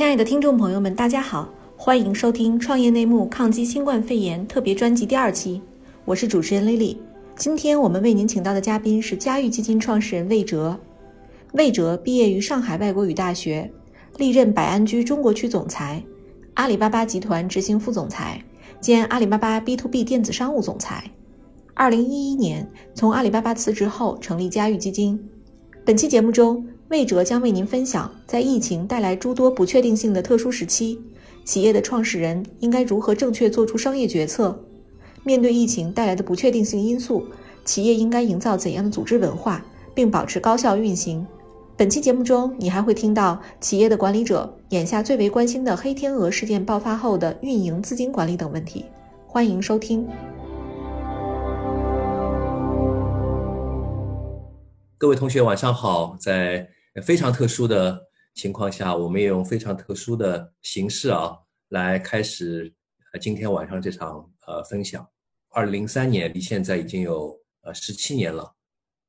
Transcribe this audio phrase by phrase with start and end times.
[0.00, 5.60] 亲爱的听众朋友们，大家好，欢迎收听《创业内幕：抗击新冠肺炎》特别专辑第二期，
[6.06, 6.96] 我是主持人 Lily。
[7.36, 10.74] 今天我们为您请到的嘉宾是嘉裕基金创始人魏哲。
[11.52, 13.70] 魏哲毕业于上海外国语大学，
[14.16, 16.02] 历任百安居中国区总裁、
[16.54, 18.42] 阿里巴巴集团执行副总裁
[18.80, 21.04] 兼阿里巴巴 B to B 电子商务总裁。
[21.74, 25.22] 二零一一年从阿里巴巴辞职后，成立嘉裕基金。
[25.84, 30.98] 本期节目中，魏哲将为您分享，在疫情带来诸多不确定性的特殊时期，
[31.44, 34.58] 企业的创始人应该如何正确做出商业决策？
[35.22, 37.24] 面对疫情带来的不确定性因素，
[37.64, 41.24] 企业应该营造怎样的组织文化，并保持高效运行？
[41.76, 48.84] 本期节目中，你还会听到企业的管理者眼下最为关心的“黑天鹅”事件爆发后的运营资金管理等问题。
[49.28, 50.08] 欢迎收听。
[54.98, 56.68] 各位同学，晚上好，在。
[57.02, 61.36] 非常特殊的情况下，我们也用非常特殊的形式啊，
[61.68, 62.74] 来开始
[63.12, 65.06] 呃今天晚上这场呃分享。
[65.50, 68.54] 二零零三年离现在已经有呃十七年了，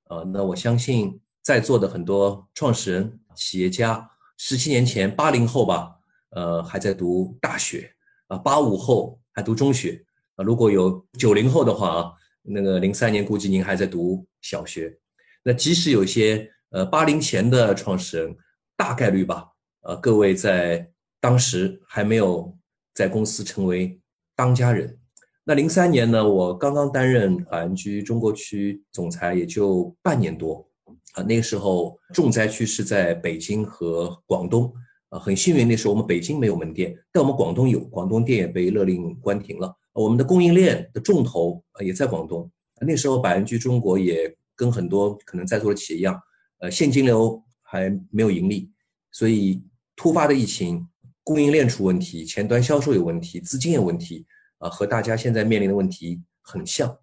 [0.10, 5.96] 呃，那我相信在座的很多创始人、企业家，十七年前八零后吧，
[6.30, 7.92] 呃还在读大学
[8.28, 10.04] 啊，八五后还读中学
[10.36, 12.12] 啊，如果有九零后的话啊，
[12.44, 15.00] 那个零三年估计您还在读小学。
[15.42, 16.48] 那即使有些。
[16.72, 18.36] 呃，八零前的创始人，
[18.78, 19.46] 大概率吧，
[19.82, 22.58] 呃，各位在当时还没有
[22.94, 24.00] 在公司成为
[24.38, 24.98] 当家人。
[25.44, 30.66] 那零三年呢，我刚刚担任百安居中国区总裁，也就半年多，
[31.12, 34.74] 啊，那个时候重灾区是在北京和广东，
[35.10, 42.50] 啊，很幸运那时候我们北京没有门店，但我们广东有，广东店也被勒令关停了，我们的供应链的重头也在广东。
[42.80, 46.18] 那时候百安居中国也跟很多可能在座的企业一样。
[46.62, 48.72] 呃，现金流还没有盈利，
[49.12, 49.62] 所以
[49.96, 50.88] 突发的疫情，
[51.24, 54.26] 供应链出问题，前端销售有问题，资金有问题，
[54.60, 57.00] 啊，和大家现在面临的问题很像。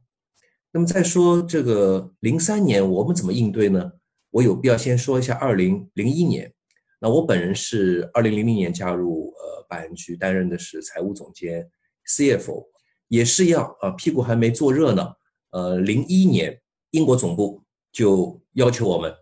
[0.70, 3.92] 那么再说这个零三年我们怎么应对呢？
[4.30, 6.52] 我有必要先说一下二零零一年。
[7.00, 11.68] 那我本人是二零零零年加入呃百安居，担任的是财务总监
[12.06, 12.66] CFO，
[13.08, 15.14] 也是一样啊，屁股还没坐热呢。
[15.50, 16.60] 呃，零一年
[16.90, 19.12] 英国总部就要求我们。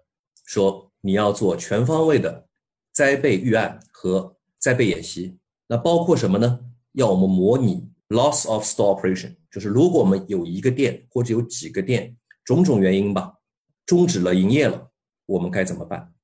[0.46, 2.46] 说你要做全方位的
[2.92, 5.36] 灾备预案和灾备演习，
[5.66, 6.60] 那包括什么呢？
[6.92, 13.34] 要我们模拟 loss of store operation，就是如果我们有一个店或者有几个店，种种原因吧，
[13.84, 14.90] 终止了营业了，
[15.26, 16.14] 我们该怎么办？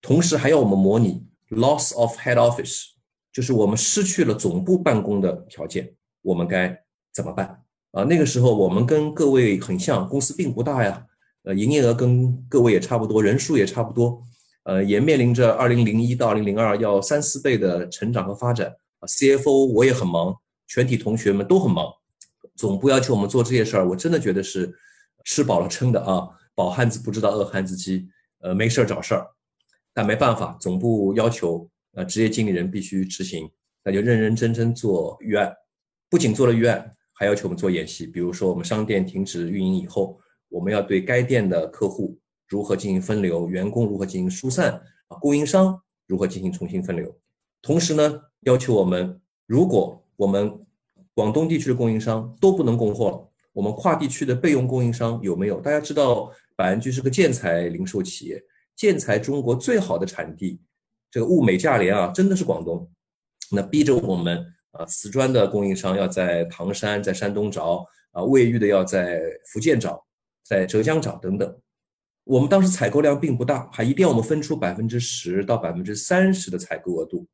[0.00, 2.84] 同时还要我们模拟 loss of head office，
[3.32, 7.64] 就是我们失去了总部办公的条件，我们该怎么办？
[7.90, 11.06] 啊，那个时候我们跟各位很像，公司并不大呀。
[11.42, 14.22] 呃，营业额跟各位也差不多，人数也差不多，
[14.64, 18.68] 呃，也面临着二零零一到二零零二要三四倍的成长和发展
[18.98, 19.06] 啊。
[19.06, 20.36] CFO 我也很忙，
[20.66, 21.90] 全体同学们都很忙，
[22.56, 24.70] 总部要求我们做这些事儿，我真的觉得是
[25.24, 26.28] 吃饱了撑的啊。
[26.54, 28.06] 饱汉子不知道饿汉子饥，
[28.40, 29.26] 呃，没事儿找事儿，
[29.94, 33.48] 但没办法，总部要求呃职业经理人必须执行，
[33.82, 35.50] 那就认认真真做预案，
[36.10, 40.20] 不仅做了预案，还要求我们做演习，比如说我们商店停止运营以后。
[40.50, 44.72] 我们要对该店的客户如何进行分流，员工如何进行疏散，
[45.08, 47.16] 啊，供应商如何进行重新分流。
[47.62, 50.52] 同时呢，要求我们，如果我们
[51.14, 55.60] 广东地区的供应商都不能供货了，我们跨地区的备用供应商有没有？
[55.60, 58.42] 大家知道，百安居是个建材零售企业，
[58.74, 60.60] 建材中国最好的产地，
[61.10, 62.90] 这个物美价廉啊，真的是广东。
[63.52, 70.04] 那逼着我们啊，瓷砖的供应商要在唐山、在山东找，啊，卫浴的要在福建找。
[70.50, 71.56] 在浙江找等等，
[72.24, 77.24] 我们当时采购量并不大，还一定要我们分出百分之十到百分之三十的采购额度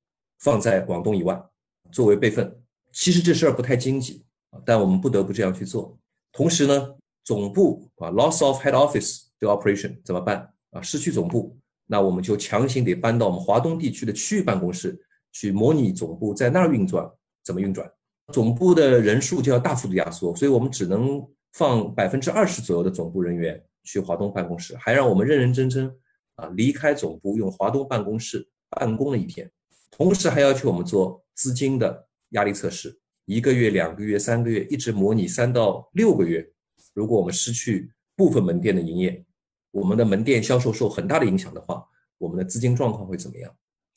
[0.41, 1.43] 放在广东以外
[1.91, 2.55] 作为备份。
[2.93, 4.22] 其实这事儿不太经济
[4.66, 5.99] 但我们不得不这样去做。
[6.31, 6.94] 同时呢，
[7.25, 10.82] 总部啊，loss of head office 的 operation 怎么办啊？
[10.82, 11.56] 失去总部，
[11.87, 14.94] 那我们就强行得搬到我们华东地区的区域办公室
[15.32, 17.11] 去模拟总部在那儿运转
[17.43, 17.91] 怎么运转。
[18.31, 21.26] 总部的人数就要大幅度压缩，所以我们只能。
[21.56, 25.91] 放百分之二十左右的总部人员去华东办公室，还让我们认认真真
[26.35, 29.50] 啊离开总部用华东办公室办公了一天，
[29.91, 36.47] 同时还要求我们做资金的压力测试，一个月、两个月、三个月，一直模拟三到六个月。
[36.93, 39.25] 如果我们失去部分门店的营业，
[39.70, 41.82] 我们的门店销售受很大的影响的话，
[42.19, 43.50] 我们的资金状况会怎么样？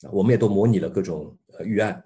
[0.04, 2.02] 啊，我们也都模拟了各种呃预案，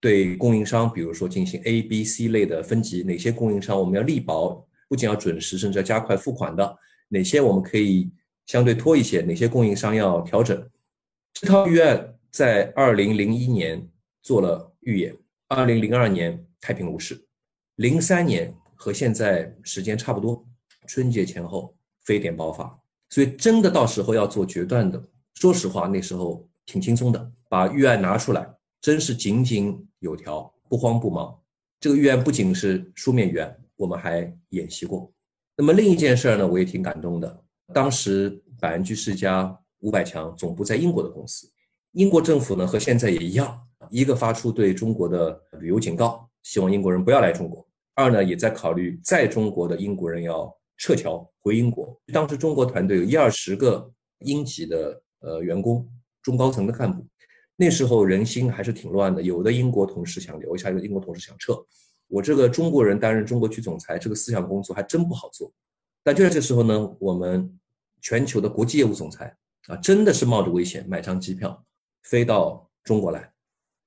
[0.00, 4.62] 对供应商，比如说进行 A、B、C 类的分级，哪些供应商我们要力保。
[4.92, 6.78] 不仅要准时，甚至要加快付款的
[7.08, 8.10] 哪些我们可以
[8.44, 9.22] 相对拖一些？
[9.22, 10.68] 哪些供应商要调整？
[11.32, 13.88] 这套预案在二零零一年
[14.20, 15.16] 做了预演，
[15.48, 17.18] 二零零二年太平无事，
[17.76, 20.46] 零三年和现在时间差不多，
[20.86, 21.74] 春节前后
[22.04, 22.78] 非典爆发，
[23.08, 25.02] 所以真的到时候要做决断的，
[25.36, 28.46] 说实话那时候挺轻松的，把预案拿出来，
[28.82, 31.34] 真是井井有条，不慌不忙。
[31.80, 35.12] 这个预案不仅是书面预案，我们还演习过。
[35.56, 37.44] 那么另一件事儿呢，我也挺感动的。
[37.74, 41.50] 当时百安居是家五百强总部在英国的公司，
[41.92, 52.00] 英国政府呢和现在也一样，一个发出对中国的旅游警告，希望英国人不要来中国；二呢也在考虑在中国的英国人要撤侨回英国。
[52.12, 53.90] 当时中国团队有一二十个
[54.20, 55.88] 英籍的呃员工，
[56.22, 57.04] 中高层的干部。
[57.56, 61.52] 那时候人心还是挺乱的，有的英国同事想留下，有的英国同事想撤。
[62.12, 65.50] 我这个中国人担任中国区总裁，这个思想工作还真不好做。
[66.04, 67.58] 但就在这时候呢，我们
[68.02, 69.34] 全球的国际业务总裁
[69.68, 71.64] 啊，真的是冒着危险买张机票
[72.02, 73.32] 飞到中国来，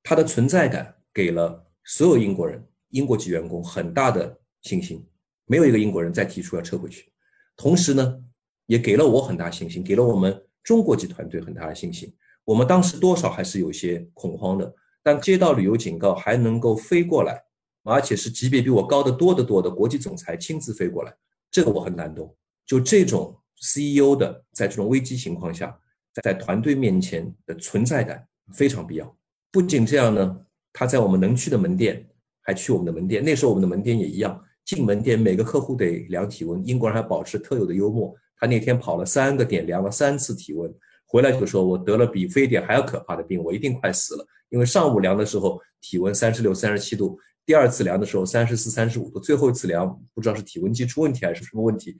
[0.01, 5.05] 他的存在感给了所有英国人、英国籍员工很大的信心。
[5.45, 7.11] 没有一个英国人再提出要撤回去。
[7.55, 8.19] 同时呢，
[8.65, 12.11] 也给了我很大信心，给了我们中国籍团队很大的信心。
[12.43, 14.73] 我们当时多少还是有些恐慌的，
[15.03, 17.44] 但接到旅游警告还能够飞过来，
[17.93, 21.15] 而且是级别比我高得多得多的国际总裁亲自飞过来，
[21.51, 22.35] 这个我很感动。
[22.65, 25.79] 就这种 CEO 的，在这种危机情况下，
[26.23, 29.15] 在团队面前的存在感非常必要。
[29.51, 30.37] 不仅这样呢，
[30.73, 32.05] 他在我们能去的门店
[32.41, 33.23] 还去我们的门店。
[33.23, 36.65] 那时候我们的门店也一样，进门店每个客户得量体温。
[36.67, 40.73] 英国人还保持特有的幽默，他那天跑了三个点，量了三次体温。
[41.05, 44.25] 回来就说，我得了比非典还要可怕的病，我一定快死了。
[44.49, 51.97] 因为上午量的时候体温三十六、三十七度，第二次量的时候三十四、三十五度，最后一次量不知道是体温计出问题还是什么问题。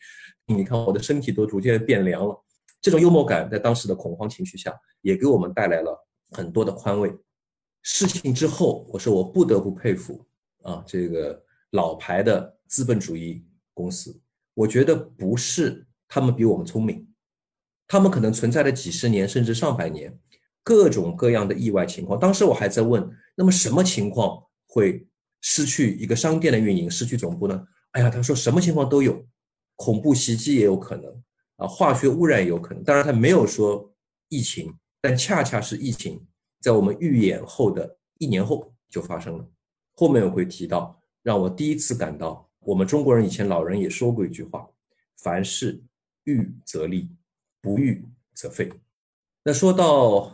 [0.47, 2.43] 你看我的身体都逐渐变凉了。
[2.81, 7.15] 这种幽默感在当时的恐慌情绪下，也给我们带来了很多的宽慰。
[7.81, 10.25] 事情之后，我说我不得不佩服
[10.63, 14.19] 啊，这个老牌的资本主义公司，
[14.53, 17.07] 我觉得不是他们比我们聪明。
[17.87, 20.17] 他们可能存在了几十年甚至上百年，
[20.63, 22.19] 各种各样的意外情况。
[22.19, 25.07] 当时我还在问，那么什么情况会
[25.47, 27.67] 失去一个商店的运营，失去总部呢？
[27.91, 29.23] 哎呀，他说什么情况都有，
[29.75, 31.23] 恐怖袭击也有可能
[31.57, 32.83] 啊，化学污染也有可能。
[32.83, 33.93] 当然他没有说
[34.29, 36.25] 疫情，但恰恰是疫情
[36.59, 39.47] 在我们预演后的一年后就发生了。
[39.93, 44.67] 后面我会提到，让我第一次感到，我们中国人以前老人也说过一句话：
[45.17, 45.83] 凡事
[46.23, 47.09] 预则立。
[47.61, 48.05] 不预
[48.35, 48.71] 则废。
[49.43, 50.31] 那说到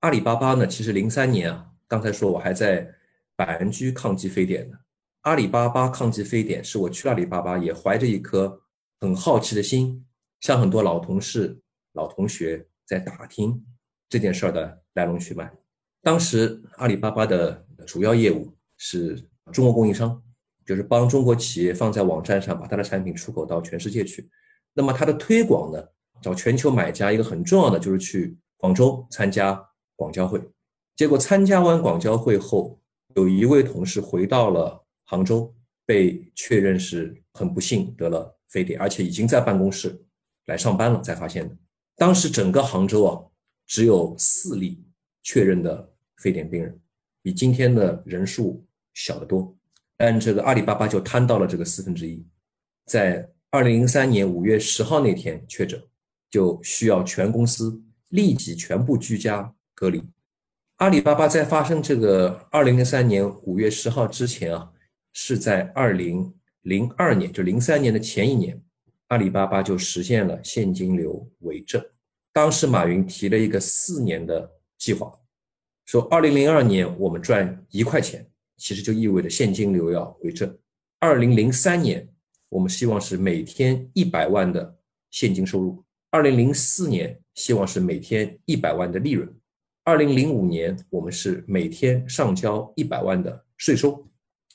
[0.00, 0.66] 阿里巴巴呢？
[0.66, 2.92] 其实零三年啊，刚才说我还在
[3.36, 4.78] 百安居抗击非典的。
[5.22, 8.60] 阿里巴巴抗击非典，是我去阿里巴巴也怀着一颗
[9.00, 10.04] 很好奇的心，
[10.40, 11.60] 像很多老同事、
[11.92, 13.64] 老同学在打听
[14.08, 15.52] 这件事儿的来龙去脉。
[16.02, 20.20] 当时阿里巴巴的主要业务是中国供应商，
[20.66, 24.28] 就是帮中国企业放在网站上，把它的产品出口到全世界去。
[24.74, 25.84] 那么它的推广呢？
[26.20, 29.60] 找全球买家，一个很重要的就是去广州参加
[29.96, 30.40] 广交会。
[30.94, 32.80] 结果参加完广交会后，
[33.16, 35.54] 有一位同事回到了杭州，
[35.84, 40.04] 被确认是很不幸得了非典，而且已经在办公室
[40.46, 41.56] 来上班了，才发现的。
[41.96, 43.20] 当时整个杭州啊，
[43.66, 44.84] 只有四例
[45.22, 46.80] 确认的非典病人，
[47.22, 48.64] 比今天的人数
[48.94, 49.56] 小得多。
[49.96, 52.26] 但这个阿里巴巴就摊到了这个四分之一，
[52.86, 55.82] 在二零零三年五月十号那天确诊。
[56.30, 57.78] 就需要全公司
[58.08, 60.02] 立即全部居家隔离。
[60.82, 64.68] 阿里巴巴在发生这个二零零三年五月十号之前啊，
[65.12, 68.60] 是在二零零二年，就零三年的前一年，
[69.06, 71.80] 阿里巴巴就实现了现金流为正。
[72.32, 75.16] 当时马云提了一个四年的计划，
[75.84, 80.52] 说二零零二年我们赚一块钱，其实就意味着现金流要为正。
[80.98, 82.08] 二零零三年
[82.48, 84.76] 我们希望是每天一百万的
[85.12, 85.84] 现金收入。
[86.10, 89.28] 二零零四年，希望是每天一百万的利润；
[89.84, 94.08] 二零零五年，我们是每天上交一百万的税收。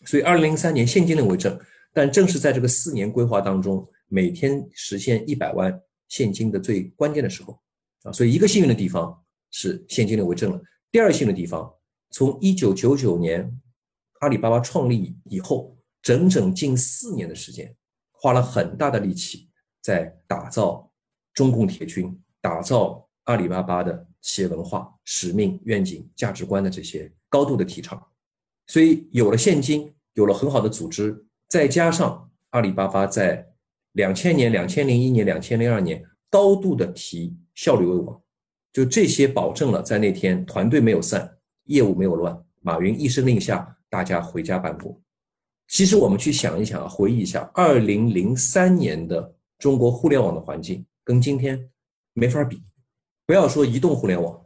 [0.06, 1.60] 所以，二零零三年现金流为正，
[1.94, 7.60] 但正是在这个四年规划当中，每天实现一百万现金的最关键的时候
[8.04, 8.12] 啊。
[8.12, 10.62] 所以，一个幸运的地方是现金流为正了。
[10.92, 11.74] 第二幸运的地方，
[12.12, 13.60] 从一九九九年
[14.20, 17.76] 阿里巴巴创立以后，整整近四年的时间，
[18.12, 19.50] 花了很大的力气
[19.82, 20.90] 在打造。
[21.34, 27.98] 中共铁军打造阿里巴巴的企业文化、使命、愿景、价值观的这些高度的提倡，
[28.68, 33.48] 所以有了现金，有了很好的组织，再加上阿里巴巴在
[33.94, 38.22] 两千年、两千零一年、两千零二年高度的提效率为王，
[38.74, 42.38] 就这些保证了在那天团队没有散，业务没有乱。
[42.60, 45.02] 马云一声令下，大家回家办公。
[45.70, 51.70] 其实我们去想一想，回忆一下，二零零三年的中国互联网的环境跟今天
[52.12, 52.62] 没法比。
[53.28, 54.42] 不要说移动互联网，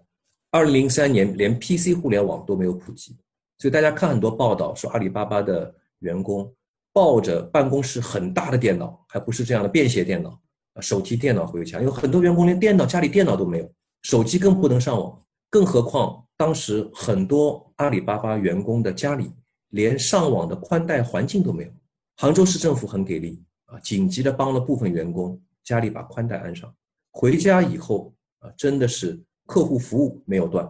[0.49, 3.15] 二零零三年连 PC 互联网都没有普及，
[3.59, 6.51] 所以大家看很多报道说阿里巴巴的员工
[6.91, 10.31] 抱着办公室很大的电脑，还不是这样的便携电脑
[10.73, 13.71] 啊，手提电脑回家，有很多员工连电脑家里电脑都没有，
[14.01, 19.31] 手机更不能上网，更何况当时很多阿里巴巴员工的家里。
[19.69, 21.71] 连上网的宽带环境都没有，
[22.17, 26.69] 杭州市政府很给力啊，紧急的帮了部分员工家里把宽带安上。
[27.11, 30.69] 回家以后啊，真的是客户服务没有断，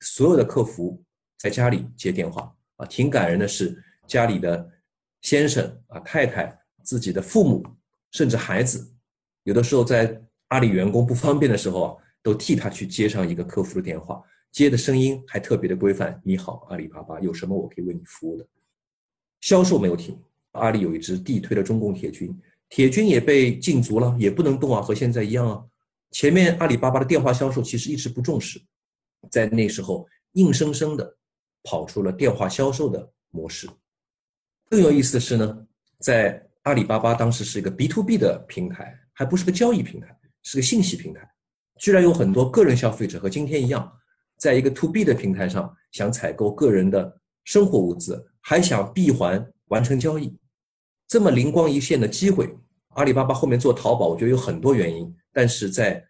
[0.00, 1.02] 所有的客服
[1.38, 4.70] 在家里接电话啊，挺感人的是家里的
[5.22, 7.64] 先生啊、太太、自己的父母，
[8.12, 8.92] 甚至孩子，
[9.44, 14.22] 有的时候在阿里员工不方便的时候啊，都替他去接上一个客服的电话。
[14.50, 16.20] 接的声音还特别的规范。
[16.22, 18.46] 你好，阿里巴巴，有什么我可以为你服务的？
[19.40, 22.38] 销售没有停，阿里有一支地推的中共铁军，
[22.68, 25.64] 铁军也被禁足了，也不能动啊，和现在一样啊。
[26.12, 28.62] 前面阿里巴巴的电话销售其实一直不重视，
[29.30, 31.16] 在那时候硬生生的
[31.64, 33.68] 跑出了电话销售的模式。
[34.70, 35.66] 更有意思的是呢，
[35.98, 41.28] 在阿里巴巴当时是一个 B to B 的平台，还不是个交易平台，是个信息平台，
[41.78, 43.90] 居然有很多个人消费者和今天一样。
[44.38, 50.36] 在一个 to B 的平台上，想采购个人的生活物资，还想闭环完成交易，
[51.06, 52.52] 这么灵光一现的机会，
[52.94, 55.14] 阿里巴巴后面做淘宝，我觉得有很多原因。
[55.32, 56.04] 但是在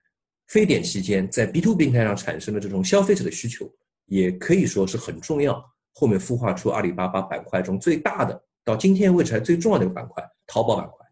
[0.46, 3.72] 非典期间，在 B to B 平台上产生的这种消费者的需求，
[4.06, 5.64] 也可以说是很重要。
[5.94, 11.06] 后面孵化出阿里巴巴板块中最大的，到今天为止还最重要的一个板块——淘宝板块。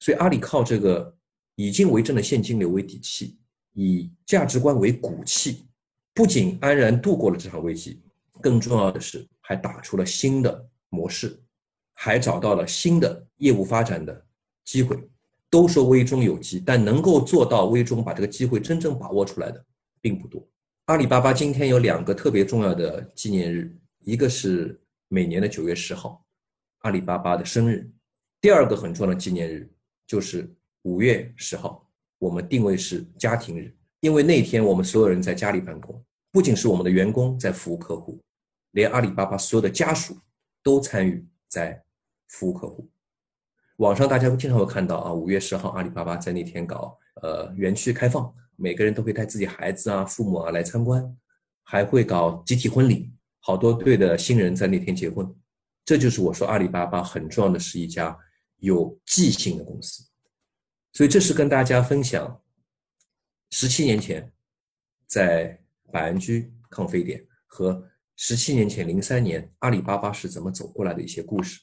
[0.00, 1.14] 所以阿里靠这个
[1.54, 3.38] 已经为正的现金流为底气，
[3.74, 5.66] 以价值观为骨气。
[6.12, 8.02] 不仅安然度过了这场危机，
[8.40, 11.38] 更重要的是还打出了新的模式，
[11.92, 14.25] 还找到了新的业务发展的
[14.66, 15.08] 机会。
[15.48, 19.64] 都说危中有机，但能够做到危中把这个机会真正把握出来的
[20.00, 20.46] 并不多。
[20.86, 26.22] 阿里巴巴今天有两个特别重要的纪念日，一个是每年的九月十号，
[26.80, 27.88] 阿里巴巴的生日；
[28.40, 29.72] 第二个很重要的纪念日
[30.04, 33.72] 就是五月十号，我们定位是家庭日。
[34.00, 38.20] 因为那天我们所有人在家里办公，不仅是我们的员工在服务客户，
[38.72, 40.18] 连阿里巴巴所有的家属
[40.62, 41.82] 都参与在
[42.26, 42.86] 服务客户。
[43.76, 51.14] 网上大家经常会看到啊，五月十号阿里巴巴在那天搞呃园区开放，每个人都会带自己孩子啊、父母啊来参观，
[51.62, 55.30] 还会搞集体婚礼，好多对的新人在那天结婚。
[55.84, 58.18] 这就是我说阿里巴巴很重要的是一家
[58.56, 60.04] 有记性的公司，
[60.92, 62.40] 所以这是跟大家分享。
[63.50, 64.32] 十七年前，
[65.06, 71.60] 在百安居抗非典和十七年前零三年阿里巴巴是怎么走过来的一些故事。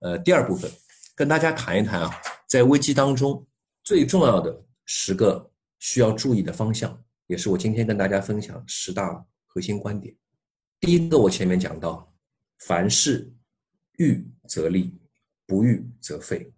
[0.00, 0.70] 呃，第二部分
[1.16, 2.10] 跟大家谈一谈啊，
[2.46, 3.44] 在危机当中
[3.82, 10.14] 最重要的十个需要注意的方向，也是我今天跟大家分享十大核心观点。
[10.78, 12.14] 第一个，我前面讲到，
[12.58, 13.32] 凡事
[13.96, 14.94] 预则立，
[15.46, 16.52] 不预则废。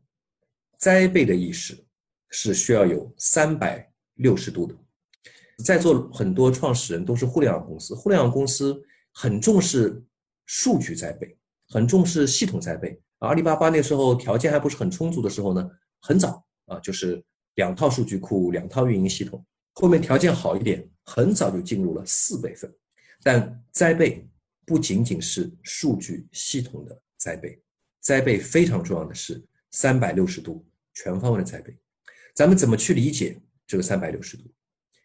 [0.77, 1.87] 灾备的意识
[2.29, 3.89] 是需要有三百。
[4.19, 4.75] 六十度的，
[5.65, 8.77] 在座很多创始人都是互联网公司，互联网公司
[9.13, 10.05] 很重视
[10.45, 11.39] 数据栽备，
[11.69, 13.01] 很重视系统栽备。
[13.19, 15.71] 阿里巴巴那时候条件还不是很充足的时候呢，
[16.01, 17.23] 很早啊，就是
[17.55, 19.45] 两套数据库，两套运营系统。
[19.75, 22.73] 后面条件好一点，很早就进入了四备份。
[23.23, 24.29] 但栽备
[24.65, 27.61] 不仅仅是数据系统的栽备，
[28.01, 31.77] 栽备非常重要的是三百六十度全方位的栽备。
[32.35, 33.41] 咱们怎么去理解？
[33.67, 34.45] 这个三百六十度，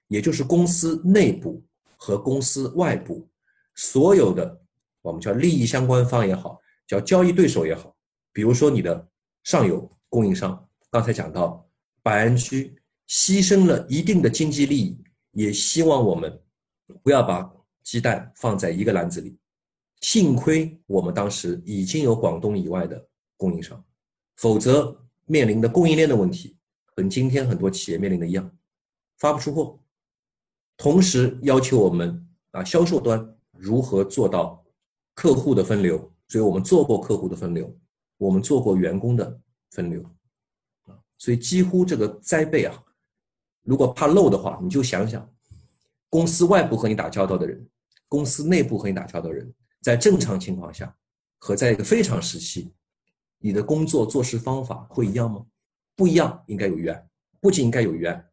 [0.07, 1.61] 也就是公司内部
[1.97, 3.27] 和公司外部
[3.75, 4.61] 所有的
[5.01, 7.92] 我们叫利益相关方也好，叫交易对手也好，
[8.33, 9.07] 比如说你的
[9.43, 11.65] 上游供应商，刚才讲到
[12.01, 12.75] 百安居
[13.07, 16.41] 牺牲了一定的经济利益，也希望我们
[17.01, 17.49] 不要把
[17.83, 19.37] 鸡蛋放在一个篮子里。
[20.01, 23.81] 幸亏我们当时已经有广东以外的供应商，
[24.37, 26.57] 否则面临的供应链的问题。
[26.95, 28.51] 跟今天很多企业面临的一样，
[29.17, 29.79] 发不出货，
[30.77, 34.63] 同时要求我们啊销售端如何做到
[35.15, 35.97] 客户的分流，
[36.27, 37.75] 所以我们做过客户的分流，
[38.23, 40.01] 我们做过员工的分流，
[40.83, 42.83] 啊，所以几乎这个灾备啊，
[43.63, 45.29] 如果怕漏的话，你就想想，
[46.09, 47.69] 公司外部和你打交道的人，
[48.07, 50.95] 公司内部和你打交道的人，在正常情况下
[51.37, 52.73] 和在一个非常时期，
[53.39, 55.45] 你的工作做事方法会一样吗？
[55.93, 57.05] 不一样，应该有预案，
[57.41, 58.25] 不仅应该有预案，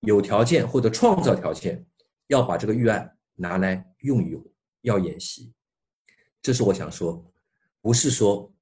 [0.00, 1.86] 有条件或者创造条件，
[2.26, 4.44] 要把这个预案拿来用一用，
[4.82, 5.50] 要演习。
[6.42, 7.24] 这是我想说，
[7.80, 8.52] 不是说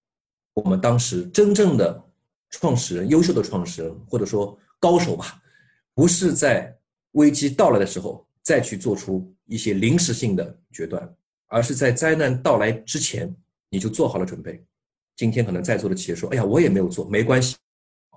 [0.59, 2.05] 我们当时真正的
[2.51, 5.41] 创始人、优秀的创始人或者说高手吧，
[5.95, 6.77] 不是在
[7.13, 11.15] 危机到来的时候再去做出一些临时性的决断，
[11.47, 13.33] 而是在灾难到来之前
[13.71, 14.65] 你就做好了准备。
[15.15, 17.57] 今天可能在座的企业说：“哎呀，我也没有做，没关系。”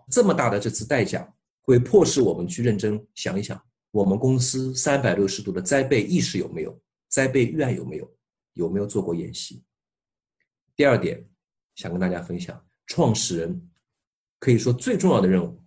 [0.10, 1.32] 这么大的这次代价，
[1.62, 6.76] 会迫使我们去认真想一想，我们公司三百六十度的灾备意识有没有？
[7.08, 8.12] 灾备预案有没有？
[8.54, 9.64] 有没有做过演习？
[10.76, 11.24] 第二点，
[11.82, 13.70] 想跟大家分享，创始人
[14.38, 15.60] 可以说最重要的任务，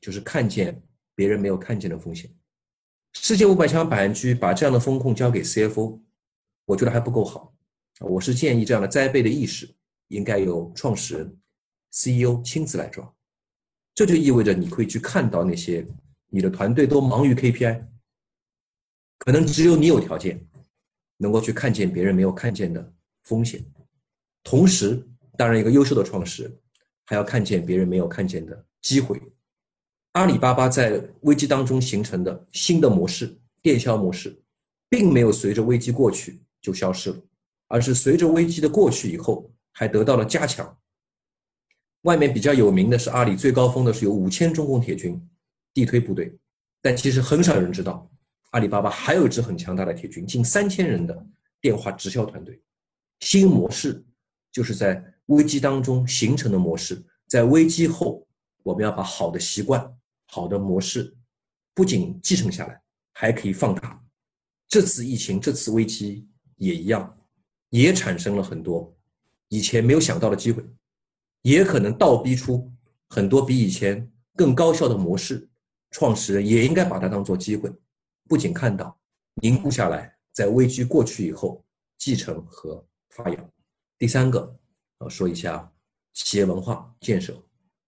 [0.00, 0.82] 就是看见
[1.14, 2.34] 别人没有看见的风险。
[3.12, 6.00] 世界五百强板居把这样的风控交给 CFO，
[6.64, 7.54] 我觉得还不够好。
[8.00, 9.68] 我是建议这样的灾备的意识，
[10.06, 11.38] 应该由创始人、
[11.90, 13.14] CEO 亲自来抓。
[13.94, 15.86] 这就意味着你可以去看到那些
[16.28, 17.84] 你的团队都忙于 KPI，
[19.18, 20.42] 可能只有你有条件。
[21.20, 22.94] 能够去看见别人没有看见的
[23.24, 23.60] 风险，
[24.44, 25.04] 同时，
[25.38, 26.58] 当然一个优秀的创始人
[27.06, 29.22] 还要看见别人没有看见的机会。
[30.14, 34.36] 阿里巴巴在危机当中形成的新的模式——电销模式，
[34.88, 37.22] 并没有随着危机过去就消失了，
[37.68, 40.76] 而是随着危机的过去以后，还得到了加强。
[42.02, 45.20] 外面比较有名的是阿里最高峰的是有五千中共铁军
[45.72, 46.36] 地推部队，
[46.82, 48.10] 但其实很少有人知道。
[48.50, 51.26] 阿里巴巴还有一支很强大的铁军，近三千人的
[51.60, 52.60] 电话直销团队。
[53.20, 54.04] 新模式
[54.50, 58.26] 就是在危机当中形成的模式，在危机后，
[58.62, 59.90] 我们要把好的习惯、
[60.26, 61.16] 好的模式
[61.74, 62.80] 不仅继承下来，
[63.14, 64.02] 还可以放大。
[64.66, 67.18] 这次疫情、这次危机也一样，
[67.70, 68.94] 也产生了很多
[69.48, 70.64] 以前没有想到的机会，
[71.42, 72.70] 也可能倒逼出
[73.08, 75.48] 很多比以前更高效的模式。
[75.90, 77.72] 创始人也应该把它当做机会。
[78.28, 78.98] 不仅看到
[79.40, 81.64] 凝固下来，在危机过去以后
[81.96, 83.50] 继承和发扬。
[83.96, 84.57] 第三个，
[84.98, 85.70] 呃，说一下
[86.12, 87.36] 企业文化建设，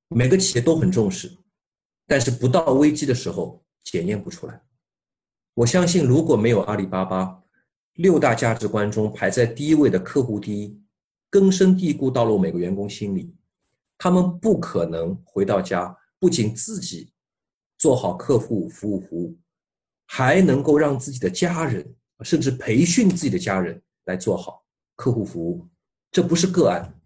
[0.09, 1.31] 每个企业都很重视，
[2.07, 4.63] 但是不到危机的时候检验不出来。
[5.55, 7.43] 我相信，如果没有阿里巴巴
[7.95, 10.81] 六大价值观中排在第一位的客户第一，
[11.29, 13.35] 根深蒂固到了每个员工心里，
[13.99, 17.13] 他们不可能回到家不仅自己
[17.79, 19.39] 做好客户服务服务。
[20.13, 24.65] 还能够让自己的家人，甚至培训自己的家人来做好
[24.97, 25.65] 客户服务，
[26.11, 27.00] 这不是个案，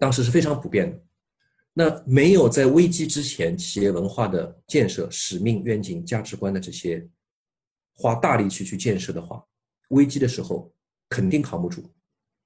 [0.00, 1.00] 当时是非常普遍的。
[1.74, 7.06] 那没有在危机之前企业文化的建设、使命、愿景、价值观的这些
[7.94, 9.44] 花大力气去建设的话，
[9.90, 10.72] 危机的时候
[11.08, 11.84] 肯定扛不住，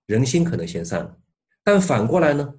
[0.07, 1.19] 人心可能先散了。
[1.63, 2.55] 但反过来呢，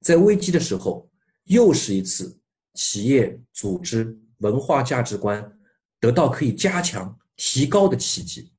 [0.00, 1.10] 在危机的时候，
[1.44, 2.38] 又是一次
[2.74, 5.52] 企业组织文化价值观。
[5.98, 8.52] 得到可以加强、提高的契机。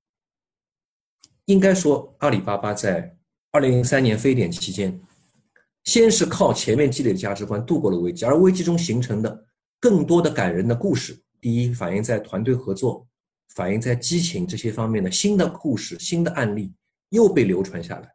[1.45, 3.15] 应该说，阿里巴巴在
[3.51, 4.99] 二零零三年非典期间，
[5.87, 9.45] 先是靠前面积累的价值观度过了危机，而危机中形成的
[9.79, 13.07] 更多的感人的故事，第一反映在团队合作、
[13.55, 16.73] 反映在激情这些方面的新的故事、新的案例
[17.11, 18.13] 又被流传下来。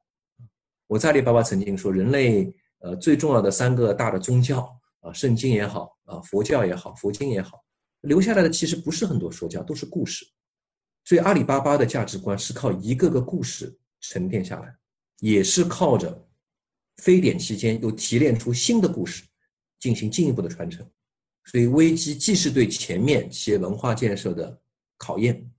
[0.87, 7.65] 我在阿里巴巴曾经说，人类呃最重要的三个大的宗教啊，圣经也好啊，佛教也好，佛经也好。
[8.03, 10.27] 留下来的其实不是很多说教，都是故事。
[11.07, 14.77] 所以阿里巴巴的价值观是靠一个个故事沉淀下来，
[15.21, 16.23] 也是靠着
[16.97, 19.25] 非典期间又提炼出新的故事，
[19.79, 20.89] 进行进一步的传承。
[21.45, 24.61] 所以危机既是对前面企业文化建设的
[24.97, 25.51] 考验，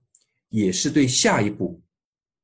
[0.48, 1.82] 也是对下一步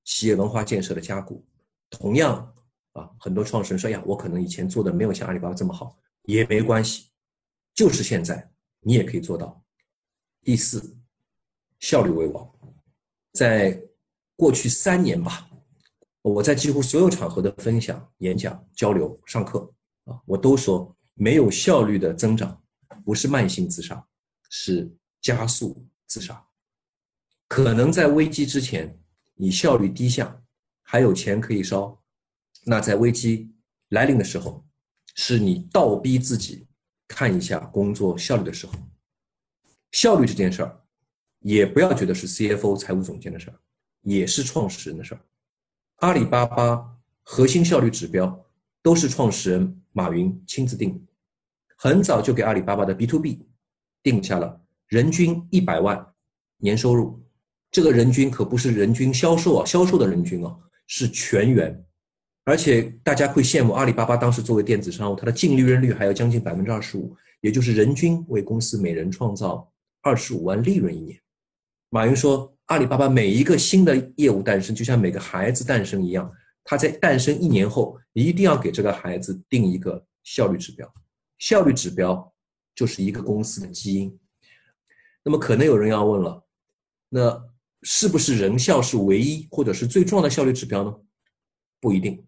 [0.05, 1.45] 企业文化建设的加固。
[1.89, 2.55] 同样
[2.93, 7.09] 啊，很多创始人说呀，我可能以前做的没有像阿里巴巴这么好，也没关系，
[7.75, 8.51] 就是现在
[8.81, 9.65] 你也可以做到。
[10.43, 10.97] 第四，
[11.79, 12.51] 效率为王。
[13.33, 13.81] 在
[14.37, 15.50] 过去三年吧，
[16.23, 19.73] 我在几乎所有场合的分享、演讲、交流、上课
[20.05, 22.63] 啊，我都说，没有效率的增长，
[23.05, 24.07] 不是慢性自杀，
[24.51, 26.47] 是加速自杀。
[27.49, 29.01] 可能在危机之前，
[29.35, 30.43] 你效率低下，
[30.83, 31.99] 还有钱可以烧；
[32.65, 33.55] 那在危机
[33.89, 34.65] 来临的时候，
[35.15, 36.69] 是你倒逼自己
[37.09, 38.75] 看一下工作效率的时候。
[39.93, 40.85] 效率这件事儿，
[41.41, 43.59] 也不要觉得是 CFO 财务总监的事儿，
[44.03, 45.21] 也是创始人的事儿。
[46.01, 48.43] 阿里巴巴核心效率指标
[48.83, 50.99] 都是创始人马云亲自定，
[51.77, 53.47] 很早就给阿里巴巴的 B to B
[54.03, 54.59] 定下了
[54.89, 56.07] 人均一百万
[56.57, 57.23] 年收入。
[57.71, 61.85] 这个人均可不是人均销售啊，销售的人均啊，是全员。
[62.45, 69.71] 而且大家会羡慕阿里巴巴当时作为电子商务，它的净利润率还有将近百分之二十五，也就是人均为公司每人创造。
[70.01, 71.21] 二十五万利润一年，
[71.91, 76.31] 马云说：“阿里巴巴每一个新的业务诞生，就像每个孩子诞生一样，
[76.63, 80.89] 它在诞生一年后，一定要给这个孩子定一个效率指标。
[81.39, 82.33] 效率指标
[82.73, 84.17] 就是一个公司的基因。
[85.25, 86.47] 那么可能有人要问了，
[87.09, 87.45] 那
[87.83, 90.97] 是不是人效是唯一或者是最重要的效率指标呢？
[91.81, 92.25] 不一定。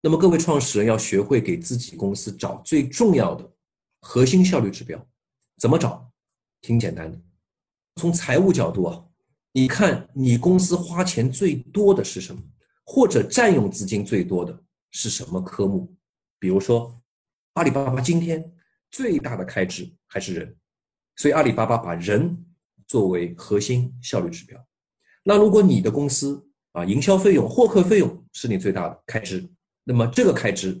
[0.00, 3.52] 那么各位创始人要学会给自己公司找最重要的
[4.00, 5.04] 核心效率指标，
[5.58, 6.08] 怎么找？
[6.60, 7.20] 挺简单的，
[7.96, 9.02] 从财务角度啊。
[9.56, 12.42] 你看，你公司花钱最多的是什么？
[12.84, 15.96] 或者占用资金最多的是什么科目？
[16.38, 17.00] 比如说，
[17.54, 18.52] 阿里巴巴今天
[18.90, 20.54] 最大的开支还是人，
[21.16, 22.44] 所以阿里巴巴把人
[22.86, 24.62] 作为核心效率指标。
[25.24, 29.42] 那如果你的公司啊，营销费用、获客费用是你最大的开支，
[29.84, 30.78] 那么这个开支，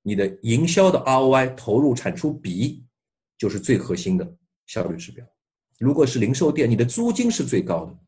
[0.00, 2.82] 你的营销的 ROI 投入产出比
[3.36, 4.34] 就是最核心的
[4.64, 5.22] 效率指标。
[5.80, 7.98] 如果是零售店，你的租金是最高的，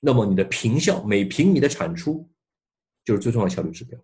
[0.00, 2.28] 那么你的平效每平米的产出
[3.04, 3.98] 就是最重要的效率指标。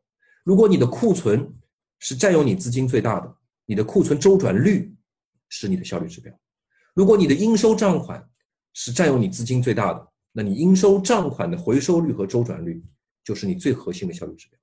[0.44, 1.52] 如果你的库存
[1.98, 3.36] 是占用你资金最大的，
[3.66, 4.94] 你的库存周转率
[5.48, 6.32] 是你的效率指标。
[6.94, 8.26] 如果你的应收账款
[8.72, 12.82] 是占用你资金最大的，那你应收账款的回收率和周转率
[13.24, 14.58] 就是你最核心的效率指标。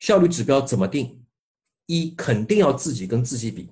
[0.00, 1.22] 效率指标怎么定？
[1.86, 3.70] 一肯定要自己跟自己比，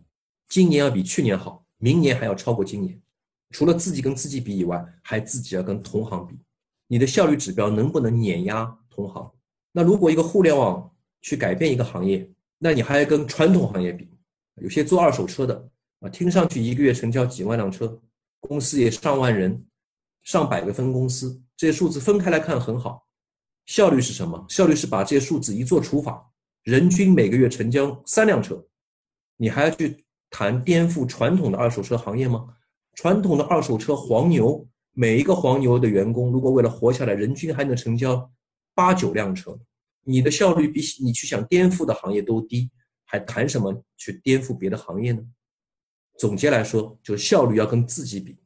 [0.48, 3.01] 今年要比去年好，明年还要超过今年。
[3.52, 6.36] 除了自己跟自己比以外，还自己要跟同行比。
[6.88, 9.30] 你的效率指标能不能碾压同行？
[9.70, 14.10] 那如果一个互联网去改变一个行业，那你还要跟传统行业比。
[14.56, 15.68] 有些做二手车的
[16.00, 17.98] 啊，听上去一个月成交几万辆车，
[18.40, 19.64] 公司也上万人，
[20.22, 23.06] 上百个分公司，这些数字分开来看很好。
[23.64, 24.44] 效率是什么？
[24.48, 26.30] 效率是把这些数字一做除法，
[26.64, 28.62] 人均每个月成交三辆车。
[29.36, 32.46] 你还要去谈颠覆传统的二手车行业吗？
[32.94, 38.30] 传统的二手车黄牛，每一个黄牛的员工，如果为了活下来，人均还能成交
[38.74, 39.58] 八九辆车，
[40.04, 42.70] 你的效率比你去想颠覆的行业都低，
[43.04, 45.22] 还谈什么去颠覆别的行业呢？
[46.18, 48.38] 总结来说，就是效率要跟自己比，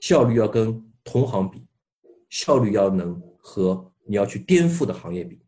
[0.00, 1.64] 效率要跟同行比，
[2.28, 5.40] 效率要能和你要去颠覆的行业比。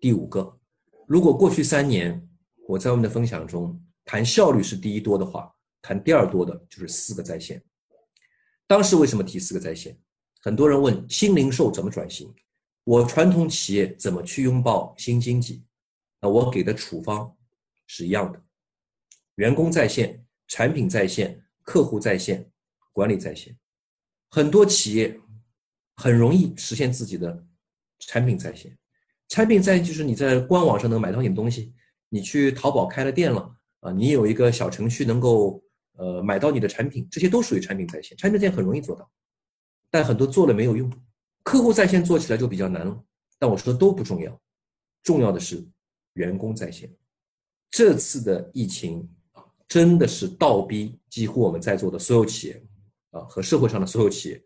[0.00, 0.58] 第五个，
[1.06, 2.26] 如果过去三年
[2.66, 5.54] 我在我们的分享中谈效率是第一多的话。
[5.82, 7.62] 谈第二多的就是四个在线。
[8.66, 9.98] 当时为什么提四个在线？
[10.42, 12.32] 很多人问新零售怎么转型，
[12.84, 15.64] 我传统企业怎么去拥抱新经济？
[16.20, 17.36] 那我给的处方
[17.86, 18.40] 是一样的：
[19.34, 22.50] 员工在线、产品在线、客户在线、
[22.92, 23.58] 管理在线。
[24.30, 25.18] 很多企业
[25.96, 27.44] 很容易实现自己的
[27.98, 28.78] 产品在线。
[29.28, 31.74] 产品在就是你在官网上能买到你的东西，
[32.08, 35.60] 你去淘宝开了店了啊，你有一个小程序能够。
[36.00, 38.16] 呃，买到你的产品，这些都属于产品在线。
[38.16, 39.06] 产品在线很容易做到，
[39.90, 40.90] 但很多做了没有用。
[41.42, 43.04] 客户在线做起来就比较难了。
[43.38, 44.40] 但我说的都不重要，
[45.02, 45.62] 重要的是
[46.14, 46.90] 员工在线。
[47.70, 52.66] 这次的疫情啊，真的是倒逼几乎我们在座的所有企业
[53.10, 54.42] 啊和社会上的所有企业，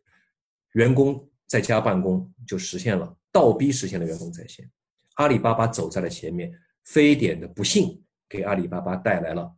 [0.72, 4.68] 员工在家办公就实现了倒逼实现了员工在线。
[5.14, 9.54] 阿里巴巴走在了前面，非典的不幸给阿里巴巴带来了。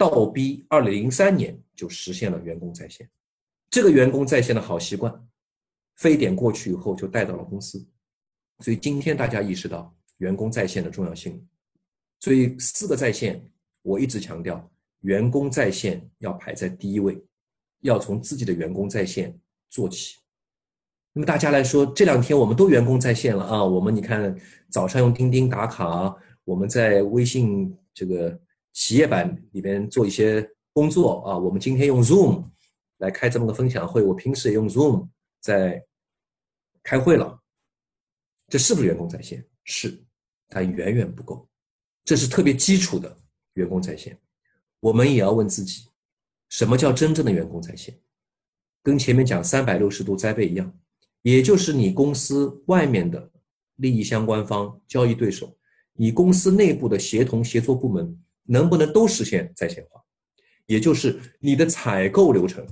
[0.00, 3.06] 倒逼二零零三年就实现了员工在线，
[3.68, 5.14] 这个员工在线的好习惯，
[5.96, 7.86] 非典过去以后就带到了公司，
[8.60, 11.46] 所以今天大家意识到员工在线的重要性。
[12.18, 13.46] 所以四个在线，
[13.82, 14.66] 我一直强调，
[15.02, 17.22] 员工在线要排在第一位，
[17.82, 20.16] 要从自己的员工在线做起。
[21.12, 24.34] 那么大家来说，这两天我们都员工在线了啊，我们你看
[24.70, 28.40] 早上用钉钉打卡，我们在微信这个。
[28.72, 32.44] 企业版里边做一些工作啊，我们今天用 Zoom
[32.98, 35.08] 来开这么个分享会，我平时也用 Zoom
[35.40, 35.84] 在
[36.82, 37.40] 开会了，
[38.48, 39.44] 这是不是员工在线？
[39.64, 40.02] 是，
[40.48, 41.48] 但远远不够，
[42.04, 43.16] 这是特别基础的
[43.54, 44.18] 员工在线。
[44.80, 45.88] 我们也要问自己，
[46.48, 47.98] 什么叫真正的员工在线？
[48.82, 50.72] 跟前面讲三百六十度栽培一样，
[51.22, 53.30] 也就是你公司外面的
[53.76, 55.54] 利益相关方、交易对手，
[55.92, 58.18] 你公司内部的协同协作部门。
[58.44, 60.02] 能不能都实现在线化？
[60.66, 62.66] 也就是你的采购流程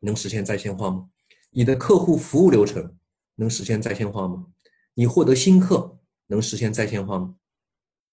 [0.00, 1.08] 能实现在线化吗？
[1.50, 2.96] 你的客户服务流程
[3.36, 4.46] 能实现在线化吗？
[4.94, 7.34] 你获得新客能实现在线化吗？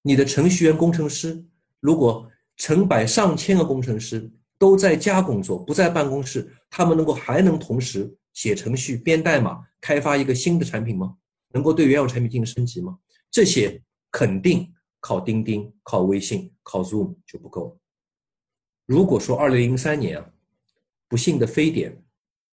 [0.02, 1.46] 你的程序员工程师，
[1.80, 11.16] 如果成百上千个工程师都在家工作，不在办公室，他们能够还能同时写程序、编代码、开发一个新的产品吗？
[11.54, 12.98] 能够对原有产品进行升级吗？
[13.30, 14.74] 这些肯定。
[15.02, 17.76] 靠钉钉、靠微信、靠 Zoom 就不够。
[18.86, 20.34] 如果说二零零三年啊，
[21.08, 22.00] 不幸的非典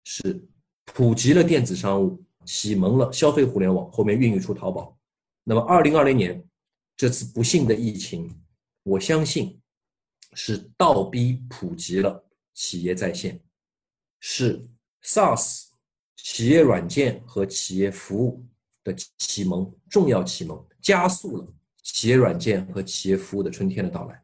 [0.04, 0.42] 是
[0.86, 4.98] 普及了电子商务，启蒙了消费互联网，后面孕育出淘宝。
[5.44, 6.42] 那么，二零二零年
[6.96, 8.34] 这次不幸的疫情，
[8.84, 9.60] 我相信
[10.32, 12.24] 是倒逼普及了
[12.54, 13.38] 企业在线，
[14.18, 14.66] 是
[15.02, 15.66] SaaS
[16.16, 18.42] 企业软件和企业服务
[18.82, 21.46] 的启蒙，重要启蒙，加速了
[21.92, 24.22] 企业软件和企业服务的春天的到来。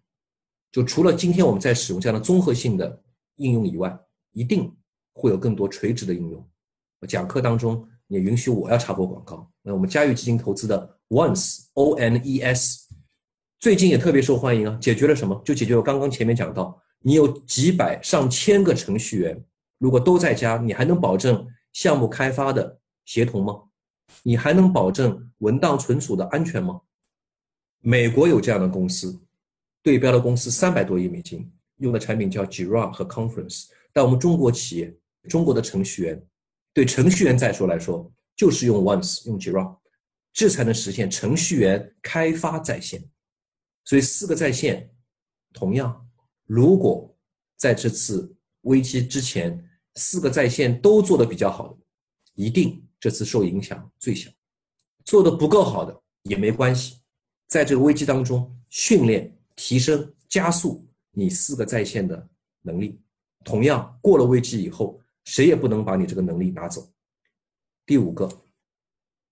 [0.70, 3.02] 就除了今天我们在使用这样的综合性的
[3.36, 3.96] 应用以外，
[4.32, 4.74] 一定
[5.12, 6.48] 会有更多垂直的应用。
[7.06, 9.50] 讲课当中也允许我要插播广告。
[9.62, 12.88] 那我们嘉裕基金投资的 Once O N E S，
[13.60, 14.78] 最近也特别受欢迎啊！
[14.80, 15.40] 解决了什么？
[15.44, 19.44] 就解决我刚刚前面讲到，你有几百上千个程序员，
[19.78, 23.62] 如果都在家，你还能保证项目开发的协同吗？
[24.22, 26.80] 你还能保证文档存储的安全吗？
[27.82, 29.20] 美国有这样的公司。
[29.82, 33.66] 对标的公司三百多亿美金，用的产品叫 Jira 和 Conference。
[33.92, 34.96] 但我们中国企业、
[35.28, 36.24] 中国的程序员，
[36.72, 39.76] 对程序员再说来说，就是用 Once 用 Jira，
[40.32, 43.02] 这才能实现程序员开发在线。
[43.84, 44.88] 所以四个在线，
[45.52, 46.08] 同样，
[46.46, 47.12] 如果
[47.56, 51.76] 在这次危机之前，四个在线都做的比较好的，
[52.34, 54.30] 一定这次受影响最小。
[55.04, 57.01] 做的不够好的也没关系，
[57.52, 59.30] 在这个危机当中训练。
[59.54, 62.28] 提升加速你四个在线的
[62.62, 62.98] 能力，
[63.44, 66.90] 同样过了危机以后，谁也不能把你这个能力拿走。
[67.84, 68.26] 第五个，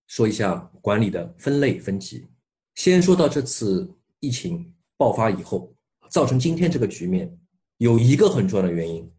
[0.06, 2.26] 说一下管理的分类分级。
[2.74, 5.74] 先说到这次疫情爆发以后，
[6.10, 7.34] 造成今天这个局面，
[7.78, 9.10] 有一个很重要的原因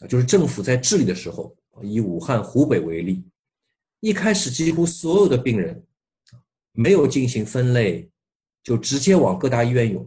[0.00, 3.24] 啊，就是政府在治理的时候，以武汉、湖北为例，
[4.00, 5.86] 一开始几乎所有的病人
[6.72, 8.10] 没有进行分类，
[8.68, 10.06] 就直接往各大医院涌。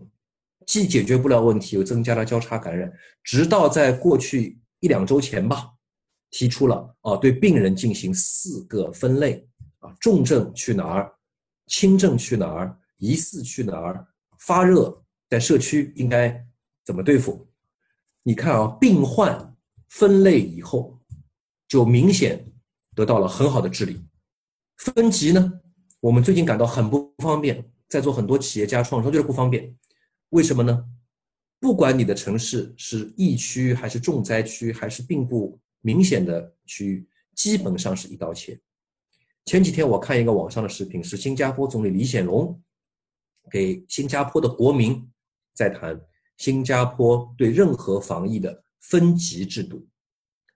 [0.67, 2.93] 既解决不了问题，又增加了交叉感染。
[3.23, 5.71] 直到在过去一两周前吧，
[6.29, 11.11] 提出了啊，对病人进行四个分类啊，重症去哪儿，
[11.65, 16.45] 轻症去哪儿，疑似去哪儿，发热在社区应该
[16.85, 17.49] 怎么对付？
[18.21, 19.55] 你看啊，病患
[19.89, 20.99] 分类以后，
[21.67, 22.45] 就明显
[22.95, 23.99] 得到了很好的治理。
[24.77, 25.51] 分级呢，
[25.99, 29.75] 我们最近感到很不方便，在座很多企业家创收就是不方便。
[30.29, 30.85] 为什么呢？
[31.59, 38.57] 不管你的城市是疫区还是重灾区，还是并不明显的区域，基本上是一刀切。
[39.43, 42.57] 前几天我看一个网上的视频，是新加坡总理李显龙
[43.51, 45.05] 给新加坡的国民
[45.53, 45.99] 在谈
[46.37, 49.85] 新加坡对任何防疫的分级制度。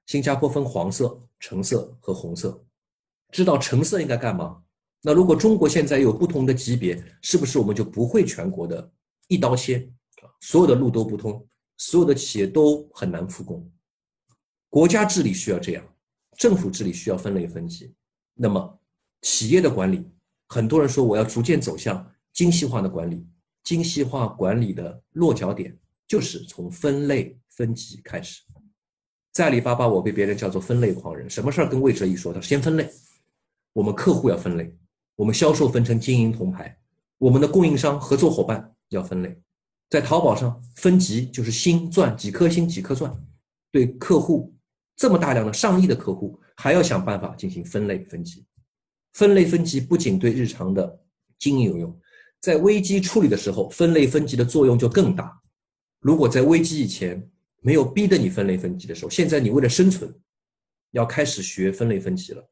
[0.06, 2.66] 新加坡分黄色、橙色和红色，
[3.30, 4.64] 知道橙色应该干嘛？
[5.08, 8.92] 那如果中国现在有不同的级别，是不是我们就不会全国的？
[9.28, 9.88] 一刀切，
[10.42, 13.72] 所有的路都不通，所有的企业都很难复工。
[14.68, 15.88] 国家治理需要这样，
[16.40, 17.94] 政府治理需要分类分级。
[18.34, 18.80] 那么，
[19.22, 20.10] 企业的管理，
[20.48, 23.28] 很多人说我要逐渐走向精细化的管理。
[23.64, 28.42] 精细化管理的落脚点就是从分类分级开始。
[29.32, 31.30] 在阿里巴巴，我被别人叫做分类狂人。
[31.30, 32.90] 什么事儿跟魏哲一说，他先分类。
[33.72, 34.76] 我们客户要分类，
[35.16, 36.78] 我们销售分成金银铜牌，
[37.18, 38.72] 我们的供应商合作伙伴。
[38.90, 39.36] 要分类，
[39.90, 43.12] 在淘宝上分级就是星钻几颗星几颗钻，
[43.72, 44.54] 对客户
[44.96, 48.46] 这么大量的上亿的客户，还要想办法进行分类分级。
[49.14, 51.02] 分类分级不仅对日常的
[51.40, 52.00] 经营有用，
[52.40, 55.42] 在危机处理的时候，分类分级的作用就更大。
[56.00, 57.28] 如果在危机以前
[57.62, 60.14] 没有逼得你分类分级的时候，现在你为了生存，
[60.92, 62.50] 要开始学分类分级了。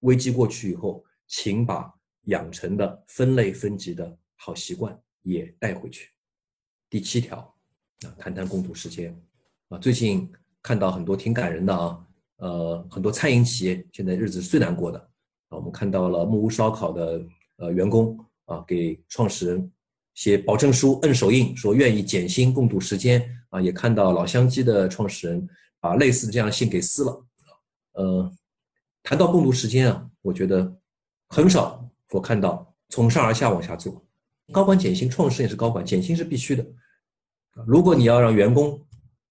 [0.00, 1.92] 危机过去以后，请把
[2.24, 4.98] 养成的分类分级的好习惯。
[5.26, 6.10] 也带回去。
[6.88, 7.38] 第七条
[8.04, 9.12] 啊，谈谈共度时间
[9.70, 9.76] 啊。
[9.76, 15.00] 最近看到很多挺感人的啊，呃，很多餐饮企业现在日子是最难过的
[15.48, 15.58] 啊。
[15.58, 17.20] 我们看到了木屋烧烤的
[17.56, 19.72] 呃员工啊，给创始人
[20.14, 23.60] 写保证书、摁手印，说愿意减薪共度时间啊。
[23.60, 25.44] 也看到老乡鸡的创始人
[25.80, 27.26] 把类似这样的信给撕了。
[27.94, 28.32] 呃，
[29.02, 30.72] 谈到共度时间啊，我觉得
[31.28, 34.02] 很少我看到从上而下往下做。
[34.52, 36.64] 高管减薪，创始人也是高管，减薪是必须的。
[37.66, 38.80] 如果你要让员工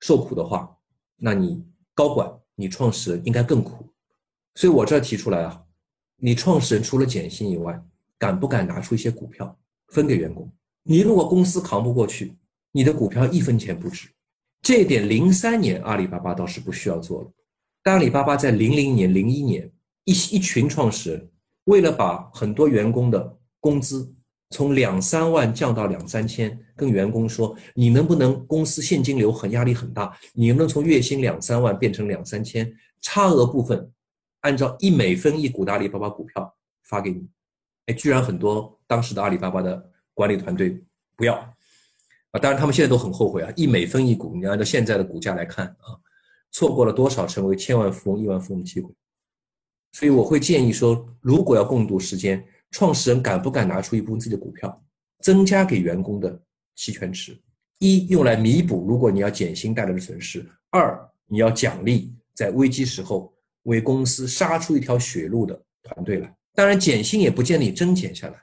[0.01, 0.75] 受苦的话，
[1.15, 3.87] 那你高管、你创始人应该更苦。
[4.55, 5.63] 所以我这提出来啊，
[6.17, 7.81] 你创始人除了减薪以外，
[8.17, 10.51] 敢不敢拿出一些股票分给员工？
[10.83, 12.35] 你如果公司扛不过去，
[12.71, 14.09] 你的股票一分钱不值。
[14.61, 17.31] 这点，零三年阿里巴巴倒是不需要做了。
[17.81, 19.71] 但阿里巴巴在零零年、零一年，
[20.03, 21.29] 一一群创始人
[21.65, 24.11] 为了把很多员工的工资。
[24.51, 30.15] 从两三万降到两三千，跟员工说：“你能不能公司现金流很压力很大？
[30.33, 32.71] 你能不能从月薪两三万变成两三千？
[33.01, 33.91] 差额部分
[34.41, 37.27] 按照一美分一股的阿里巴巴股票发给你，
[37.87, 40.79] 哎，居然很多当时的阿里巴巴的管理团队
[41.17, 41.33] 不要
[42.31, 45.97] 啊，当然他们现在都很后悔啊，一美分一股，你按照现在的股价来看啊，
[46.51, 48.93] 错过了多少成为千万富翁、亿万富翁的机会。
[49.95, 54.83] 所以我会建议说，如果要共度时间，创始人敢不敢拿出一部分自己的股票，
[55.21, 56.37] 增加给员工的
[56.75, 57.39] 期权池？
[57.79, 66.35] 一用来弥补如果你要减薪带来的损失，二你要奖励在危机时候为公司杀出一条血路的团队来。
[66.53, 68.35] 当然减薪也不建议真减下来。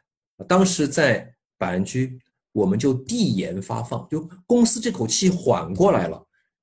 [0.48, 2.18] 当时在百安居，
[2.52, 6.16] 我们就递延发放，就公司这口气缓过来了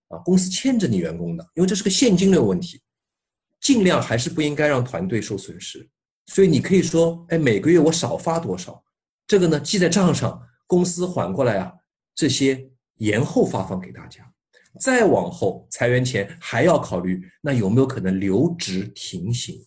[0.07, 2.81] 啊，公司欠着你员工的，因为这是个现金流问题。
[3.61, 5.87] 尽量还是不应该让团队受损失，
[6.27, 8.83] 所以你可以说，哎，每个月我少发多少，
[9.27, 11.73] 这个呢记在账上，公司缓过来啊，
[12.15, 14.31] 这些延后发放给大家，
[14.79, 19.65] 再往后裁员前还要考虑，那有没有可能留职停薪？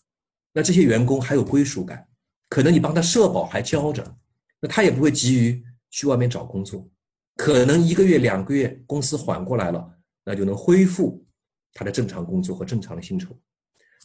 [0.52, 2.06] 那这些员工还有归属感，
[2.48, 4.16] 可能你帮他社保还交着，
[4.60, 6.88] 那他也不会急于去外面找工作，
[7.36, 9.90] 可能一个月两个月公司缓过来了，
[10.24, 11.24] 那就能恢复
[11.72, 13.38] 他的正常工作和正常的薪酬。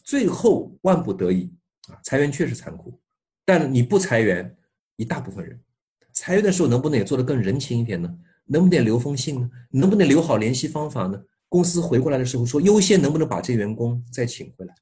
[0.08, 1.52] 最后万不得已
[1.88, 2.98] 啊，裁员确实残酷，
[3.44, 4.56] 但你不裁员，
[4.96, 5.60] 一大部分人
[6.14, 8.18] 裁员的时候能不能也做得更人情一点呢？
[8.46, 9.50] 能不能留封信呢？
[9.68, 11.22] 能不能留好联系方法呢？
[11.50, 14.74] 公司回过来的时候说优先能不能把这员工再请回来？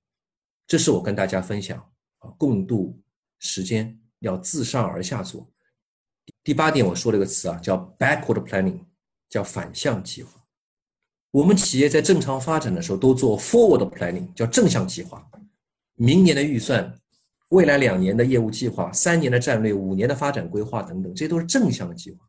[0.65, 1.77] 这是我跟大家分享
[2.19, 3.03] 啊，共度
[3.41, 5.51] 时间要自上而下做。
[6.45, 8.85] 第八点我说了一个词啊，叫 backward planning，
[9.29, 10.36] 叫反向计划。
[11.37, 15.23] 我们企业在正常发展的时候都做 forward planning，叫正向计划。
[15.97, 16.99] 明年的预算、
[17.51, 22.27] 未来两年的业务计划、三年的战略、五年的发展规划等等，这些都是正向的计划。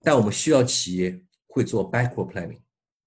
[0.00, 2.60] 但我们需要企业会做 backward planning，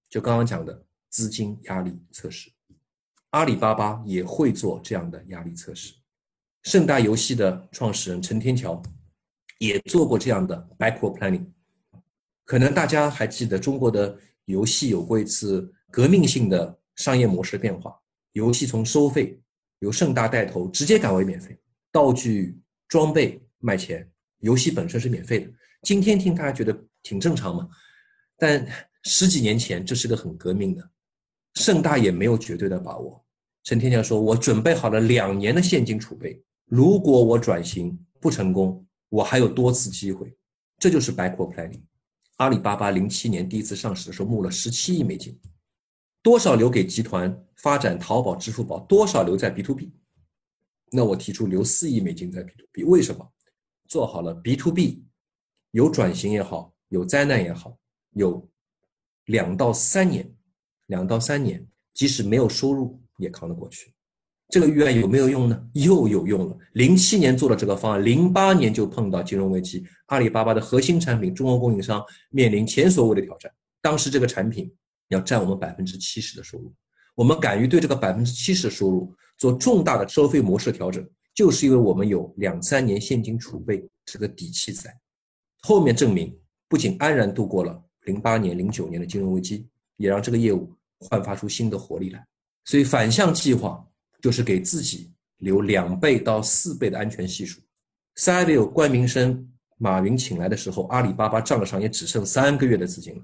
[0.08, 2.48] 就刚刚讲的资金压力测试。
[3.30, 5.92] 阿里巴巴也会做这样的压力测试。
[6.62, 8.80] 盛大游戏的创始人陈天桥
[9.58, 11.46] 也做过这样的 backward planning。
[12.44, 14.16] 可能大家还记得中国的。
[14.46, 17.94] 游戏有过一次革命性的商业模式变化，
[18.32, 19.40] 游戏从收费
[19.80, 21.58] 由盛大带头直接改为免费，
[21.90, 25.50] 道具装备卖钱，游戏本身是免费的。
[25.82, 27.68] 今天听大家觉得挺正常嘛？
[28.36, 28.66] 但
[29.04, 30.90] 十几年前这是个很革命的，
[31.54, 33.24] 盛大也没有绝对的把握。
[33.64, 40.36] 陈天桥说：“我准备好了两年的现金储备，如果我转型不成功，我还有多次机会。”
[40.78, 41.82] 这就是 backward planning。
[42.42, 45.38] 阿里巴巴零七年第一次上市的时候募了十七亿美金，
[46.22, 49.92] 多少留给集团发展淘宝、支付宝，多少留在 B to B。
[50.90, 53.32] 那我提出留四亿美金在 B to B，为什么？
[53.86, 55.04] 做好了 B to B，
[55.70, 57.78] 有转型也好，有灾难也好，
[58.14, 58.50] 有
[59.26, 60.28] 两到三年，
[60.86, 63.94] 两到三年，即使没有收入也扛得过去。
[64.52, 65.66] 这个预案有没有用呢？
[65.72, 66.54] 又有用了。
[66.74, 73.50] 零七年做了这个方案，零八年就碰到金融危机，阿里巴巴的核心产品中国供应商面临前所未的挑战。
[73.80, 74.70] 当时这个产品
[75.08, 76.70] 要占我们百分之七十的收入，
[77.14, 81.02] 我们敢于对这个百分之七十的收入做重大的收费模式调整，
[81.34, 84.94] 就是因为我们有两三年现金储备这个底气在。
[85.62, 86.30] 后面证明，
[86.68, 92.22] 不仅安然度过了零八年、零九年的金融危机，也让这个业务焕发出新的活力来。
[92.66, 93.82] 所以反向计划。
[94.22, 97.60] 就是给自己留两倍到四倍的安全系数。
[98.14, 103.22] 三月有关明生、马云请来的时候，阿里巴巴账上也只剩三个月的资金了。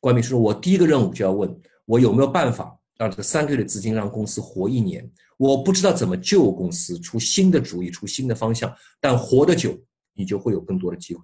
[0.00, 5.08] 关明生说：“我第一个任务就要问我有没有办法让这三个月的资金让公司活一年。
[5.36, 8.74] 我不知道怎么救公司，出新的主意，出新的方向。
[9.00, 9.78] 但活得久，
[10.12, 11.22] 你就会有更多的机会。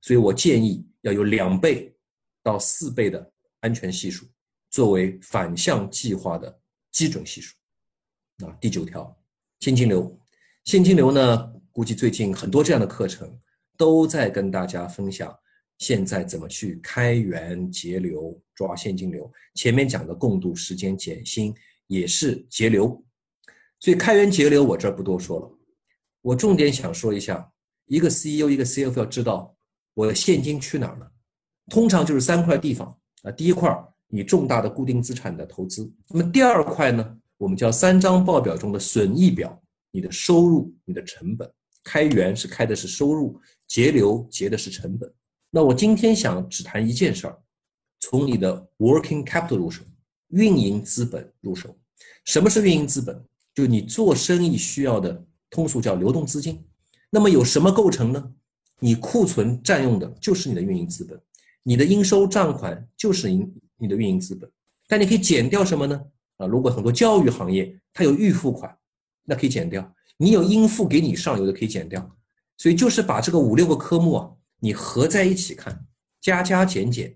[0.00, 1.94] 所以我建议要有两倍
[2.42, 4.26] 到四倍的安全系数，
[4.70, 6.58] 作为反向计划的
[6.90, 7.54] 基准系数。”
[8.44, 9.16] 啊，第九条，
[9.60, 10.18] 现金流，
[10.64, 11.52] 现金流呢？
[11.72, 13.38] 估计最近很多这样的课程
[13.76, 15.34] 都在跟大家分享，
[15.78, 19.30] 现在怎么去开源节流，抓现金流。
[19.54, 21.54] 前面讲的共度时间、减薪
[21.86, 23.02] 也是节流，
[23.78, 25.50] 所以开源节流我这儿不多说了，
[26.22, 27.50] 我重点想说一下，
[27.86, 29.54] 一个 CEO、一个 CFO 要知道
[29.94, 31.10] 我的现金去哪儿了，
[31.68, 33.30] 通常就是三块地方啊。
[33.30, 33.72] 第一块，
[34.08, 37.16] 你重大的固定资产的投资，那么第二块呢？
[37.40, 39.58] 我们叫三张报表中的损益表，
[39.90, 41.50] 你的收入、你的成本，
[41.82, 45.10] 开源是开的是收入，节流节的是成本。
[45.48, 47.38] 那我今天想只谈一件事儿，
[47.98, 49.82] 从你的 working capital 入手，
[50.28, 51.74] 运营资本入手。
[52.26, 53.18] 什么是运营资本？
[53.54, 56.62] 就你做生意需要的，通俗叫流动资金。
[57.08, 58.32] 那么有什么构成呢？
[58.80, 61.18] 你库存占用的就是你的运营资本，
[61.62, 64.50] 你的应收账款就是你你的运营资本。
[64.86, 65.98] 但你可以减掉什么呢？
[66.40, 68.74] 啊，如果很多教育行业它有预付款，
[69.24, 69.82] 那可以减掉；
[70.16, 72.16] 你有应付给你上游的可以减掉。
[72.56, 75.86] 所以就是把这个五六个科目啊，你合在一起看，
[76.20, 77.14] 加加减减，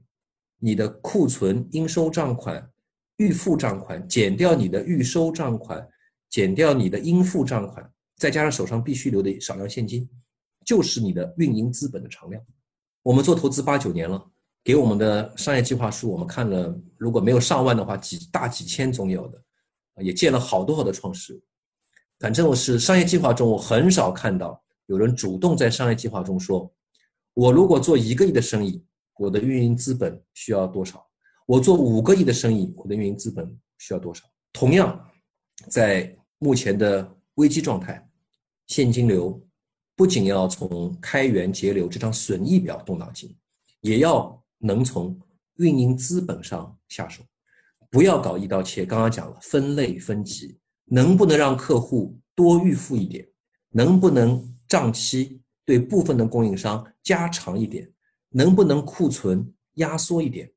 [0.59, 2.71] 你的库存、应收账款、
[3.17, 5.87] 预付账款减掉你的预收账款，
[6.31, 10.09] 减掉你的应付账款，再加上手上必须留的少量现金，
[10.65, 12.43] 就是你的运营资本的常量。
[13.03, 14.31] 我们做投资八九年了，
[14.65, 19.43] 给我们的商业计划书我们看了，如果没有上万的话，几大几千总有的，
[20.03, 21.39] 也见了好多好多创始。
[22.19, 24.59] 反正我是商业计划中，我很少看到。
[24.87, 26.71] 有人主动在商业计划中说
[27.35, 28.83] ：“我如果做一个亿的生意，
[29.19, 31.07] 我的运营资本需要多少？
[31.47, 34.99] 我做五个亿的生意，我的运营资本需要多少？”同样，
[35.69, 38.07] 在目前的危机状态，
[38.67, 39.43] 现金流
[39.95, 43.35] 不仅要从开源节流这张损益表动脑筋，
[43.81, 45.17] 也要能从
[45.59, 47.23] 运营资本上下手，
[47.91, 48.85] 不要搞一刀切。
[48.85, 53.29] 刚刚讲了分类分级，能不能让客户多预付一点？
[53.71, 54.51] 能不能？
[54.67, 57.89] 账期对部分的供应商加长一点，
[58.31, 60.51] 能不能库存压缩一点？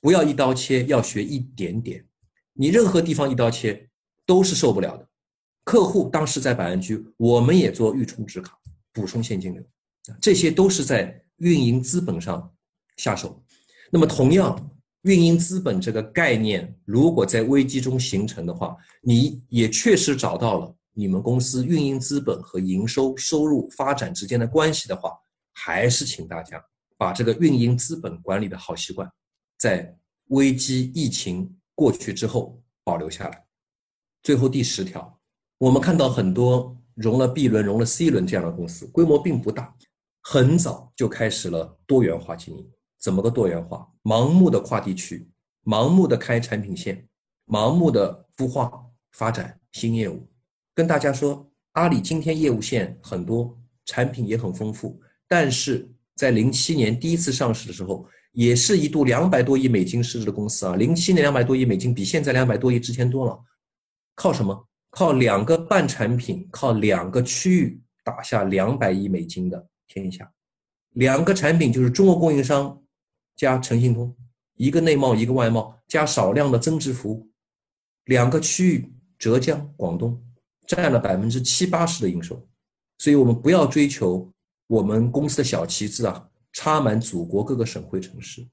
[0.00, 2.06] 不要一刀切，要学一点点。
[2.52, 3.88] 你任何地方一刀切
[4.26, 5.08] 都是受不了的。
[5.64, 8.56] 客户当时在百安居，我们也做预充值卡，
[8.92, 9.64] 补充现金流，
[10.20, 12.54] 这些都是在运营资本上
[13.00, 13.42] 下手。
[13.90, 14.70] 那么，同样，
[15.02, 20.76] 运营资本这个概念，如果在危机中形成的话，你也确实找到了。
[20.92, 25.12] 你们公司运营资本和营收收入发展之间的关系的话，
[25.54, 26.62] 还是请大家
[26.98, 29.10] 把这个运营资本管理的好习惯，
[29.58, 29.96] 在
[30.26, 33.44] 危机疫情过去之后保留下来。
[34.22, 35.18] 最后第十条，
[35.56, 39.74] 我们看到很多融了 B 轮、融了 C 轮这样的公司，规模并不大，
[40.20, 42.70] 很早就开始了多元化经营。
[43.00, 43.88] 怎么个多元化？
[44.02, 45.26] 盲目的跨地区，
[45.64, 47.08] 盲目的开产品线，
[47.46, 48.70] 盲目的孵化
[49.12, 50.28] 发展新业务。
[50.74, 60.76] 跟大家说，阿里今天业务线很多，产品也很丰富，但是在零七年第一次上市的时候，也是一度两百多亿美金市值的公司啊。
[60.76, 63.38] 零七年两百多亿美金，比现在两百多亿值钱多了。
[64.14, 64.68] 靠什么？
[64.90, 70.30] 靠两个半产品，靠两个区域打下两百亿美金的天下。
[70.94, 72.82] 两个产品就是中国供应商
[73.40, 74.14] 加诚信通，
[74.56, 77.26] 一个内贸，一个外贸，加少量的增值服务。
[78.04, 80.22] 两个区域，浙江、广东。
[80.66, 82.40] 占了百分之七八十的营收，
[82.98, 84.30] 所以我们不要追求
[84.68, 88.46] 我们公司的小旗帜啊，插满祖国各个省会城市。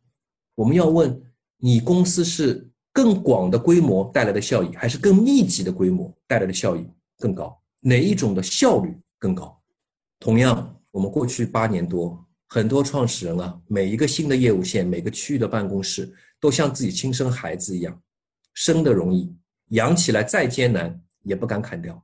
[0.56, 1.22] 我们要问
[1.58, 7.56] 你公司是更广的规模带来的效益，还是更密集的规模带来的效益更高？
[7.82, 9.56] 哪一种的效率更高？
[10.20, 18.02] 同样，我们过去八年多，很多创始人啊，每一个新的业务线，每个区域的办公室，都像自己亲生孩子一样，
[18.54, 19.36] 生的容易，
[19.70, 22.02] 养起来再艰难也不敢砍掉。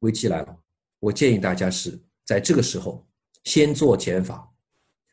[0.00, 0.58] 危机来了，
[0.98, 3.06] 我建议大家是在这个时候
[3.44, 4.52] 先做减法。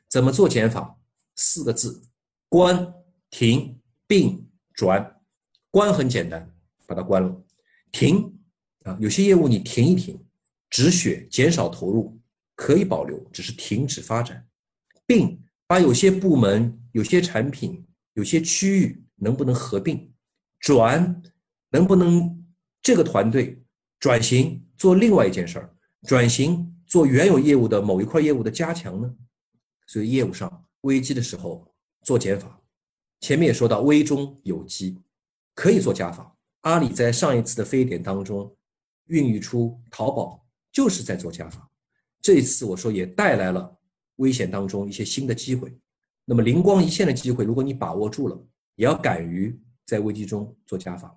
[0.09, 0.97] 怎么做减法？
[1.35, 2.01] 四个字：
[2.49, 2.91] 关、
[3.29, 5.21] 停、并、转。
[5.69, 6.51] 关很简单，
[6.87, 7.43] 把它关了。
[7.91, 8.37] 停
[8.83, 10.19] 啊，有些业务你停一停，
[10.71, 12.19] 止血，减少投入，
[12.55, 14.45] 可以保留，只是停止发展。
[15.11, 15.37] 并
[15.67, 20.09] 把有些部门、有些产品、有些区域能不能合并？
[20.61, 21.21] 转
[21.69, 22.45] 能不能
[22.81, 23.61] 这个团队
[23.99, 24.65] 转型？
[24.77, 29.13] 做另外一件事儿，转型做原有业务的某一块业务的加强呢？
[29.85, 31.67] 所以业务上危机的时候
[32.03, 32.61] 做减法。
[33.19, 34.97] 前面也说到危中有机，
[35.53, 36.33] 可以做加法。
[36.61, 38.55] 阿里在上一次的非典当中
[39.07, 41.69] 孕育出淘宝，就是在做加法。
[42.21, 43.77] 这一次我说也带来了
[44.21, 45.75] 危险当中一些新的机会。
[46.25, 48.35] 那么灵光一现的机会，如果你把握住了，
[48.75, 51.13] 也要敢于在危机中做加法。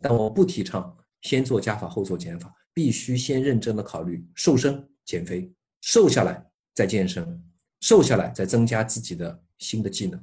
[0.00, 2.52] 但我不提倡先做加法后做减法。
[2.76, 7.42] 必须先认真的考虑瘦身减肥，瘦下来再健身，
[7.80, 10.22] 瘦下来再增加自己的新的技能。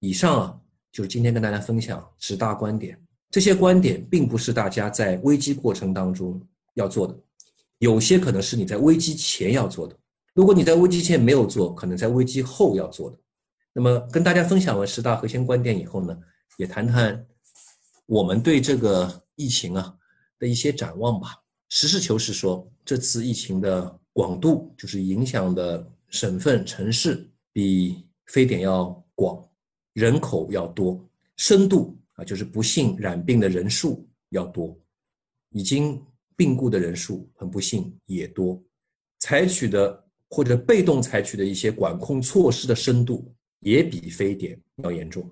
[0.00, 0.60] 以上啊，
[0.90, 2.98] 就是今天跟大家分享十大观点。
[3.30, 6.40] 这些观点并不是大家在危机过程当中
[6.72, 7.14] 要做的，
[7.76, 9.94] 有些可能是你在危机前要做的。
[10.34, 13.18] 如果你在危机前没有做，可能在危机后要做的。
[13.72, 16.18] 那么跟大家分享完十大核心观点以后呢，
[16.56, 17.26] 也谈谈
[18.06, 19.94] 我们对这个疫情啊
[20.38, 21.36] 的一些展望吧。
[21.68, 29.42] 实事求是说，这次疫情的广度，就是影响的省份、城市，比非典要广，
[29.94, 31.02] 人口要多，
[31.36, 34.78] 深度啊，就是不幸染病的人数要多，
[35.50, 35.98] 已经
[36.36, 38.62] 病故的人数很不幸也多，
[39.18, 40.01] 采取的
[40.34, 43.30] 或者被动采取的一些管控措施的深度
[43.60, 45.30] 也比非典要严重。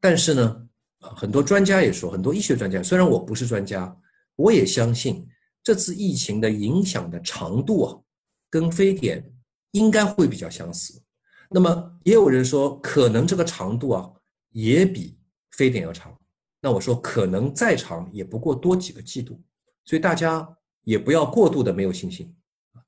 [0.00, 3.96] 但是呢，很多专家也说，很多医学专家，虽然我不是专家，
[4.34, 5.24] 我也相信。
[5.62, 7.96] 这次疫情的影响的长度啊，
[8.50, 9.24] 跟非典
[9.70, 11.00] 应该会比较相似。
[11.48, 14.10] 那么也有人说，可能这个长度啊，
[14.50, 15.16] 也比
[15.52, 16.12] 非典要长。
[16.60, 19.40] 那我说，可能再长也不过多几个季度。
[19.84, 20.48] 所以大家
[20.82, 22.34] 也不要过度的没有信心。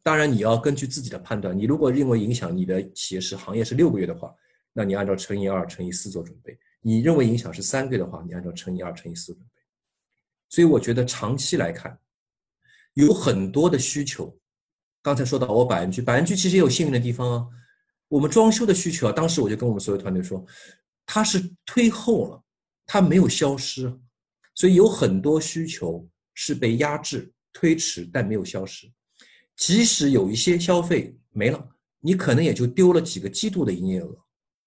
[0.04, 1.58] 当然，你要根据自己的判断。
[1.58, 4.32] 你如果认为影响你的企业是行业是六个月的话，
[4.74, 6.56] 那你按照乘以二乘以四做准备。
[6.82, 9.62] 你认为影响是三个月的话，你按照乘以二乘以四准备。
[10.50, 11.98] 所以我觉得长期来看，
[12.92, 14.38] 有很多的需求。
[15.00, 17.48] 刚才说到我百安居，百安居其实也有幸运的地方啊。
[18.08, 20.44] 我们装修的需求啊，当时我就跟我们所有团队说，
[21.06, 22.44] 它是推后了，
[22.84, 23.90] 它没有消失。
[24.54, 28.86] 所以有很多需求是被压制、推迟，但没有消失。
[29.56, 31.68] 即使有一些消费没了，
[32.00, 34.24] 你可能也就丢了几个季度的营业额。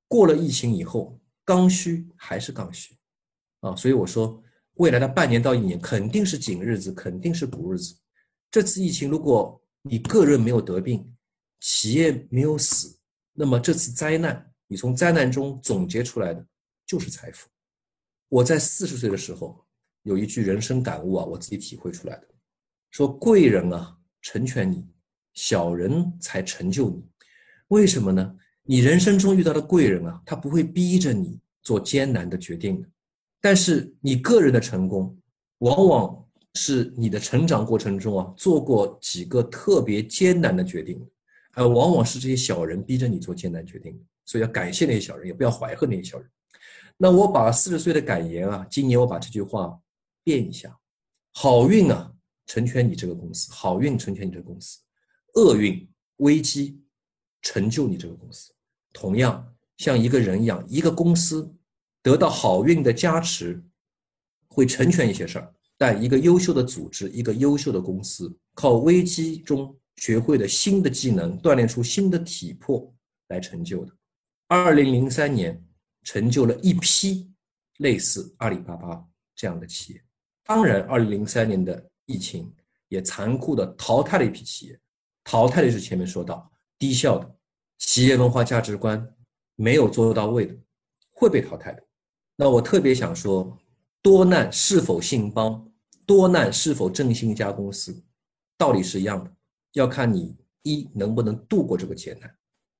[0.07, 2.95] 过了疫情以后，刚需还是刚需，
[3.61, 4.43] 啊，所以我说。
[4.79, 7.95] 未来的半年到一年肯定是紧日子，肯定是苦日子。
[8.51, 11.11] 这次疫情，如果你个人没有得病，
[11.61, 12.95] 企业没有死，
[13.33, 16.45] 那么这次灾难，你从灾难中总结出来的
[16.85, 17.49] 就是财富。
[18.29, 19.65] 我在四十岁的时候
[20.03, 22.27] 有一句人生感悟啊，我自己体会出来的，
[22.91, 23.96] 说贵人啊
[24.27, 24.85] 成全你，
[25.33, 27.01] 小人才成就你。
[27.69, 28.35] 为什么呢？
[28.63, 32.89] 你人生中遇到的贵人啊，他不会逼着你做艰难的决定的。
[33.39, 35.17] 但是你个人的成功，
[35.59, 41.01] 往往是你的成长过程中啊做过几个特别艰难的决定，
[41.53, 46.29] 而往往是这些小人逼着你做艰难决定，所以要感谢那些小人，也不要怀恨那些小人。
[46.97, 49.79] 那我把四十岁的感言啊，今年我把这句话
[50.21, 50.77] 变一下：
[51.31, 52.11] 好运啊，
[52.47, 54.79] 成全你这个公司；好运成全你这个公司；
[55.35, 55.87] 厄运
[56.17, 56.81] 危机
[57.43, 58.51] 成就你这个公司。
[58.91, 61.53] 同样像一个人一样，一个公司。
[62.03, 63.61] 得到好运的加持，
[64.47, 65.53] 会成全一些事儿。
[65.77, 72.95] 但一个优秀的组织，一个优秀的公司，靠危机中学会的新的技能，锻炼出新的体魄
[73.27, 73.93] 来成就的。
[74.47, 75.61] 二零零三年，
[76.03, 77.29] 成就了一批
[77.79, 79.03] 类似阿里巴巴
[79.35, 80.01] 这样的企业。
[80.45, 82.51] 当然，二零零三年的疫情
[82.87, 84.79] 也残酷的淘汰了一批企业。
[85.23, 87.35] 淘汰的是前面说到低效的
[87.77, 89.15] 企业文化价值观
[89.55, 90.55] 没有做到位的，
[91.11, 91.83] 会被淘汰的。
[92.35, 93.57] 那我特别想说，
[94.01, 95.69] 多难是否兴邦，
[96.05, 98.03] 多难是否振兴一家公司，
[98.57, 99.31] 道理是一样的，
[99.73, 102.35] 要看你一能不能度过这个劫难，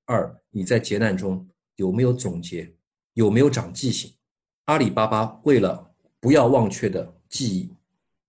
[0.06, 2.74] 二你在劫难中有没有总结，
[3.14, 4.12] 有没有长记性。
[4.66, 7.70] 阿里巴巴为了不要忘却的记忆，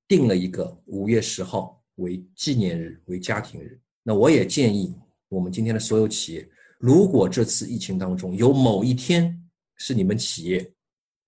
[0.09, 3.79] 定了一个五月十号为纪念日，为家庭日。
[4.03, 4.93] 那我也建议
[5.27, 6.49] 我们今天的所有企业，
[6.79, 9.41] 如果这次疫情当中有某一天
[9.75, 10.69] 是你们企业。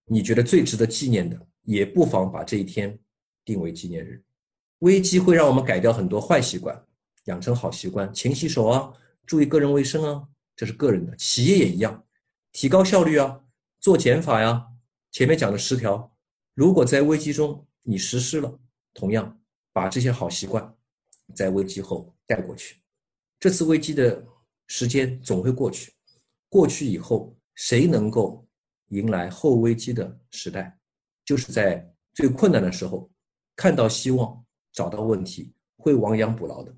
[0.06, 3.00] 你觉得最值得纪念的，也不妨把这一天
[3.46, 4.22] 定为纪念日。
[4.80, 6.84] 危机会让我们改掉很多坏习惯，
[7.26, 8.92] 养成好习惯，勤洗手啊，
[9.26, 11.16] 注意个人卫生啊，这是个人的。
[11.16, 12.04] 企业也一样，
[12.52, 13.40] 提高效率啊，
[13.80, 14.68] 做减法呀。
[15.12, 16.12] 前面讲的十条，
[16.56, 18.60] 如果在危机中你实施了，
[18.94, 19.42] 同样
[19.74, 20.76] 把这些好习惯
[21.34, 22.82] 在危机后带过去。
[23.40, 24.26] 这次危机的
[24.68, 25.94] 时间总会过去，
[26.50, 28.48] 过去以后谁能够？
[28.90, 30.78] 迎来后危机的时代，
[31.24, 33.10] 就是在最困难的时候
[33.56, 36.76] 看到希望，找到问题，会亡羊补牢的。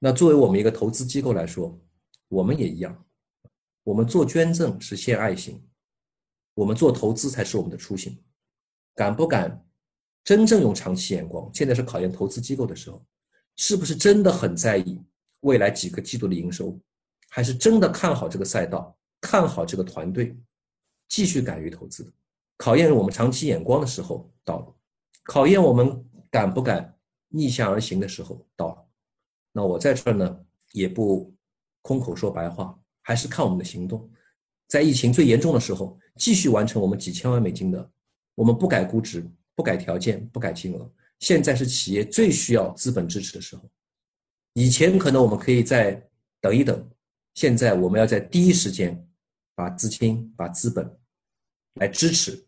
[0.00, 1.80] 那作为我们一个投资机构来说，
[2.26, 3.06] 我们也一样，
[3.84, 5.64] 我们做捐赠是献爱心，
[6.54, 8.20] 我们做投资才是我们的初心。
[8.96, 9.64] 敢不敢
[10.26, 11.48] 真正用长期眼光？
[11.54, 13.00] 现在是考验投资机构的时候，
[13.54, 15.00] 是不是真的很在意
[15.42, 16.76] 未来几个季度的营收，
[17.30, 20.36] 还是真的看好这个赛道，看好这个团队？
[21.08, 22.12] 继续敢于投资，
[22.56, 24.74] 考验我们长期眼光的时候到了，
[25.22, 26.92] 考验我们敢不敢
[27.28, 28.84] 逆向而行的时候到了。
[29.52, 30.40] 那我在这儿呢，
[30.72, 31.32] 也不
[31.82, 34.10] 空口说白话，还是看我们的行动。
[34.66, 37.88] 在疫情最严重的时候，继续完成我们几千万美金的，
[38.34, 39.24] 我们不改估值，
[39.56, 40.88] 不改条件，不改金额。
[41.18, 43.68] 现在是企业最需要资本支持的时候，
[44.52, 46.00] 以前可能我们可以再
[46.40, 46.88] 等一等，
[47.34, 49.02] 现在我们要在第一时间。
[49.58, 50.86] 把资金、把资本
[51.76, 52.46] 来支持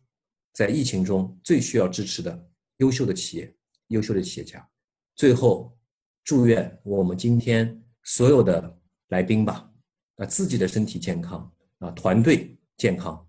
[0.52, 2.46] 在疫情中最需要支持的
[2.76, 3.56] 优秀的企业、
[3.86, 4.68] 优秀的企业家。
[5.16, 5.74] 最后，
[6.22, 8.78] 祝愿我们今天所有的
[9.08, 9.72] 来宾吧，
[10.16, 13.26] 啊，自己的身体健康啊，团队健康。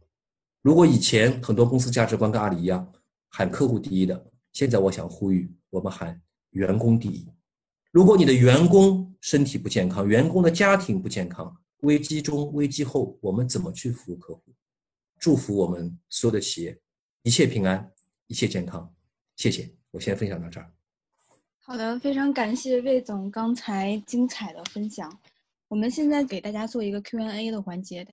[0.62, 2.86] 如果以前很多公司价值观跟阿里一样
[3.30, 6.22] 喊客户第一的，现在我想呼吁我们喊
[6.52, 7.28] 员工第一。
[7.92, 11.56] 如果你的员工身体不健康，员工的家庭不健康。
[11.82, 14.44] 危机中、危机后，我们怎么去服务客户？
[15.18, 16.78] 祝福我们所有的企业
[17.24, 17.90] 一切平安、
[18.28, 18.94] 一切健康。
[19.38, 20.70] 谢谢，我先分享到这儿。
[21.60, 25.20] 好的，非常感谢魏总刚才精彩的分享。
[25.70, 28.06] 我们现在给大家做一个 Q&A 的环节。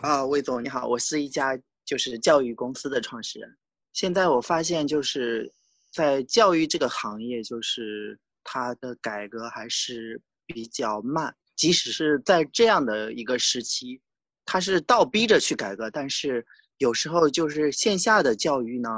[0.00, 3.56] 啊，魏总你好，我是一家就是教育公司的创始人。
[3.92, 5.52] 现在我发现就是
[5.92, 11.34] 在教育这个行业，就是它的改革还是比较慢。
[11.54, 14.00] 即使是在这样的一个时期，
[14.44, 16.44] 它是倒逼着去改革，但是
[16.78, 18.88] 有时候就是线下的教育呢，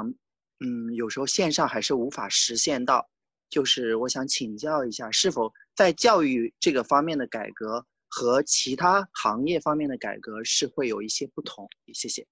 [0.61, 3.07] 嗯，有时候线上还是无法实现到。
[3.49, 11.69] 就是我想请教一下，是否在教育这个方面的改革和其他行业方面的改革是会有一些不同？
[11.93, 12.25] 谢谢。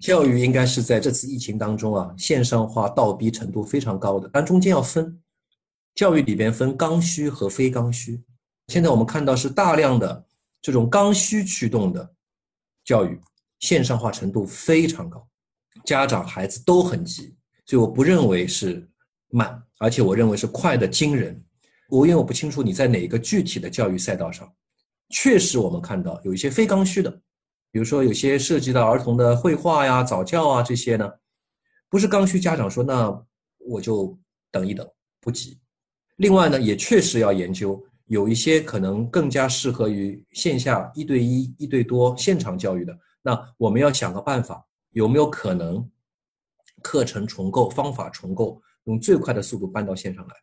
[0.00, 5.20] 教育应该是在这次疫情当中啊，线上化倒逼程度非常高的，但中间要分，
[5.94, 8.22] 教育里边分刚需和非刚需。
[8.68, 10.26] 现在我们看到是大量的
[10.60, 12.14] 这种刚需驱动的
[12.84, 13.20] 教育，
[13.60, 15.26] 线上化程度非常高，
[15.84, 18.88] 家长孩子都很急，所以我不认为是。
[19.30, 21.44] 慢，而且我认为是快的惊人。
[21.88, 24.48] 我因为我不清楚你在哪一个具体的教育赛道上，
[25.08, 27.20] 确实我们看到有一些非刚需的，
[27.74, 31.10] 比如说有些涉及到儿童的绘画呀、早教啊这些呢，
[31.88, 33.20] 不是刚需，家长说那
[33.58, 34.16] 我就
[34.52, 34.88] 等一等，
[35.20, 35.58] 不急。
[36.18, 45.84] 另外呢，也确实要研究，有一些可能更加适合于线下一对一、一对多现场教育的，那我们要想个办法，有没有可能
[46.80, 48.62] 课程重构、方法重构？
[48.84, 50.34] 用最快的速度搬到线上来，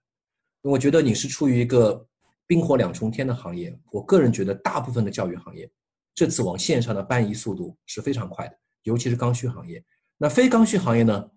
[0.64, 2.06] 我觉得你是处于一个
[2.46, 3.74] 冰火两重天的行业。
[3.90, 5.72] 我个人觉得，大部分的教育行业
[6.14, 9.84] 这次往线上的搬移速度是非常快的，尤其是刚需行业。
[10.18, 11.30] 那非刚需行业呢？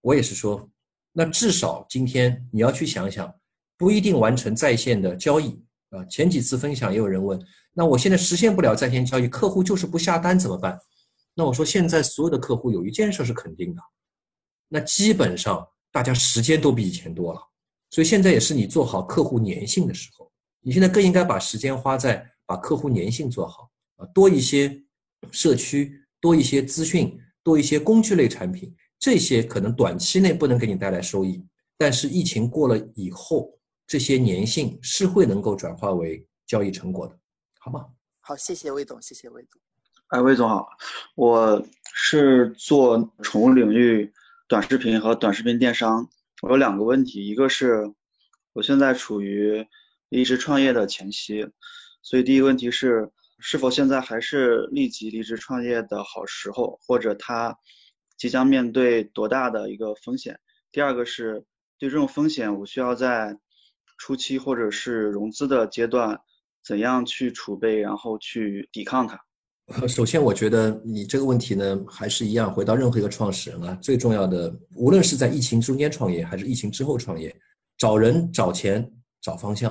[0.00, 0.68] 我也是说，
[1.12, 3.32] 那至少今天你要去想想，
[3.76, 6.04] 不一定完成在线的交易啊。
[6.06, 7.40] 前几次分享也有人问，
[7.72, 10.78] 那我现在实现不了在线交易，客户就是不下单怎么办？
[11.34, 13.82] 那我说，现在所有的客户有一件事是肯定的，
[14.68, 15.66] 那基本上。
[15.94, 17.40] 大家时间都比以前多了，
[17.90, 20.32] 所以现在也是你做好客户粘性的时候。
[20.62, 23.70] 你现在更应该把时间花在把客户粘性做好
[24.02, 24.82] 啊，多一些
[25.30, 31.46] 社区，多一些资讯，多一些工具类产品，这些可能短期内不能给你带来收益，
[31.78, 37.16] 但是疫情过了以后，这些粘性是会能够转化为交易成果的，
[37.60, 37.86] 好吗？
[38.20, 39.60] 好，谢谢魏总，谢谢魏总。
[40.08, 40.68] 哎，魏总好，
[41.14, 44.12] 我是做宠物领域。
[44.48, 46.10] 短视频和短视频电商，
[46.42, 47.90] 我有两个问题，一个是
[48.52, 49.66] 我现在处于
[50.10, 51.48] 离职创业的前期，
[52.02, 53.10] 所以第一个问题是，
[53.42, 57.54] 是否现在还是立即离职创业的好时候，或者他
[58.16, 60.38] 即将面对多大的一个风险？
[60.70, 61.44] 第二个是
[61.76, 63.36] 对这种风险，我需要在
[63.98, 66.18] 初期或者是融资的阶段
[66.64, 69.18] 怎样去储备，然后去抵抗它？
[69.88, 77.34] 首先，我觉得你这个问题呢，还是一样，回到任何一个创始人啊，最重要的，无论是在疫情中间创业，还是疫情之后创业，
[77.76, 78.88] 找人、找钱、
[79.20, 79.70] 找方向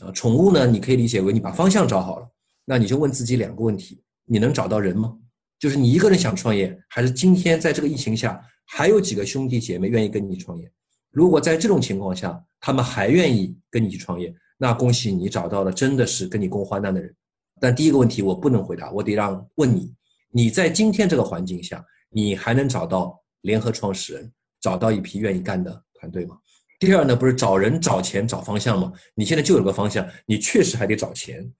[0.00, 0.12] 啊。
[0.12, 2.28] 宠物呢，你可以理解为你把方向找好了，
[2.68, 5.16] 那你就问自己两个问题：你能找到人吗？
[5.58, 10.70] 就是你一个人想创业，还是今天在这个疫情下还有几个兄弟姐妹愿意跟你创业？
[11.12, 17.14] 如果在这种情况下，他们还愿意跟你去创业，那恭喜你找到了真的是跟你共患难的人。
[17.60, 19.94] 但第一个问题我不能回答，我得让问你：
[20.30, 26.36] 你在今天这个环境下，你还能找到联合创始人，找到一批愿意干的团队吗？
[26.78, 28.92] 第二呢，不是找人、找钱、找方向吗？
[29.14, 31.50] 你现在就有个方向，你确实还得找钱。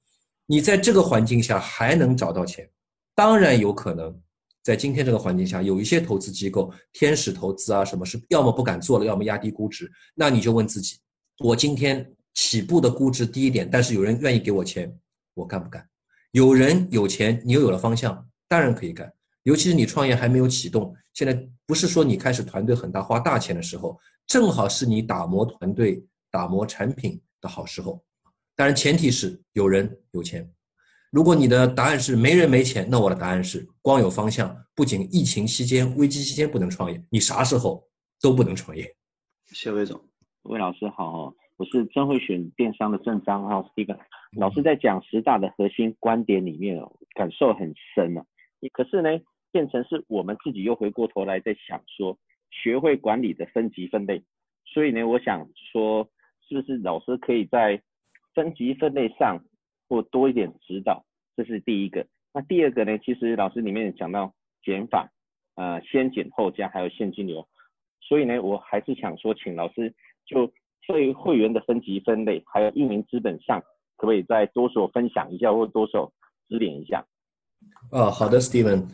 [0.47, 2.69] 你在这个环境下还能找到钱？
[3.15, 4.15] 当然有可能，
[4.63, 9.91] 在今天这个环境下，有一些投资机构、天使投资啊，什么是要么不敢做了，要么压低估值。
[10.15, 10.97] 那你就问自己：
[11.39, 14.95] 我今天起步的估值低一点，但是有人愿意给我钱。
[15.35, 15.87] 我干不干？
[16.31, 19.13] 有人有钱，你又有了方向，当然可以干。
[19.43, 28.03] 尤其是你创业还没有启动，现在不是说你开始团队很大、花大钱的时候，正好是你打磨团队、打磨产品的好时候。
[28.57, 30.51] 当然，前提是有人有钱。
[31.13, 34.57] 如果你的答案是没人没钱，那我的答案是光有方向。
[34.75, 37.87] 不仅疫情期间、危机期间不能创业，你啥时候
[38.21, 38.85] 都不能创业。
[39.53, 40.03] 谢魏总，
[40.45, 41.35] 魏老师好。
[41.59, 43.99] 我是真会选电商的郑章哈，Steven
[44.39, 48.25] 老师在讲十大的核心观点里面哦，感受很深啊。
[48.73, 49.09] 可是呢，
[49.53, 52.19] 变成是我们自己又回过头来在想说，
[52.51, 54.23] 学会管理的分级分类。
[54.67, 56.07] 所以呢，我想说，
[56.47, 57.83] 是不是老师可以在
[58.37, 59.43] 分级分类上
[59.89, 61.05] 或多一点指导？
[61.37, 62.07] 这是第一个。
[62.33, 64.33] 那第二个呢，其实老师里面讲到
[64.63, 65.11] 减法，
[65.57, 67.49] 呃，先减后加，还有现金流。
[68.01, 69.93] 所以呢，我还是想说，请老师
[70.25, 70.53] 就。
[70.89, 73.61] 对于会员的分级分类，还有运营资本上，
[73.97, 76.13] 可不可以再多所分享一下，或多所
[76.49, 77.05] 指点一下？
[77.91, 78.87] 啊，好的，Steven。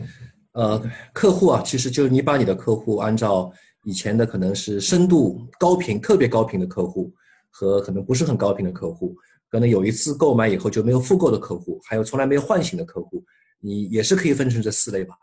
[0.54, 0.80] 呃，
[1.12, 3.52] 客户啊，其实就是你把你的客户按照
[3.84, 7.12] 以前的可能是深度高频、特别高频的客户，
[7.50, 9.14] 和可能不是很高频的客户，
[9.52, 13.22] 可能有一次购买以后就没有复购的客户，还有从来没有唤醒的客户，
[13.60, 15.14] 你也是可以分成这四类吧。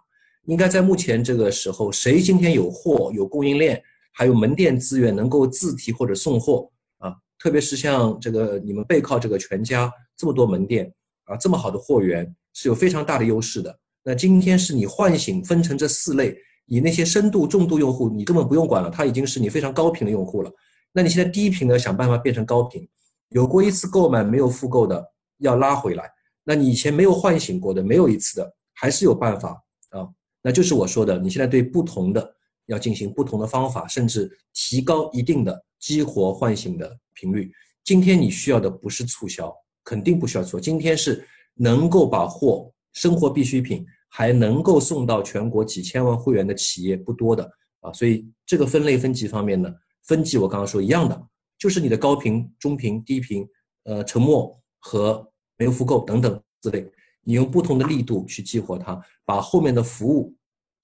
[0.46, 3.82] 应该在目前这个时候，谁今天有货、有供应链，
[4.14, 6.70] 还有门店资源能够自提或者送货
[7.00, 7.16] 啊？
[7.40, 13.80] 特别是像这个你们背靠这个全家这么多门店啊，这么好的货源，是有非常大的优势的。
[14.04, 20.52] 那今天是你唤醒分成这四类，你那些深度重度用户，你根本不用管了，他已经是你非常高频的用户了。
[20.94, 22.88] 那你现在低频的，想办法变成高频，
[23.30, 25.04] 有过一次购买没有复购的
[25.38, 26.10] 要拉回来，
[26.44, 29.52] 那你以前没有唤醒过的，没有一次的，还是有办法
[29.90, 30.08] 啊。
[30.42, 32.34] 那就是我说的，你现在对不同的
[32.66, 37.52] 要进行不同的方法，甚至提高一定的激活唤醒的频率。
[37.84, 39.54] 今天你需要的不是促销，
[39.84, 42.72] 肯定不需要做，今天是能够把货。
[42.94, 47.50] 生活必需品还能够送到全国几千万会员的企业不多的
[47.82, 49.72] 啊，所以这个分类分级方面呢，
[50.06, 51.28] 分级我刚刚说一样的，
[51.60, 53.46] 就是你的高频、中频、低频，
[53.84, 56.90] 呃，沉默和没有复购等等之类，
[57.22, 60.34] 你用不同的力度去激活它，把后面的服务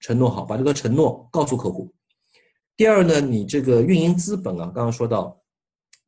[0.00, 1.90] 承诺好，把这个承诺告诉客户。
[2.76, 5.40] 第二呢，你这个运营资本啊，刚刚说到，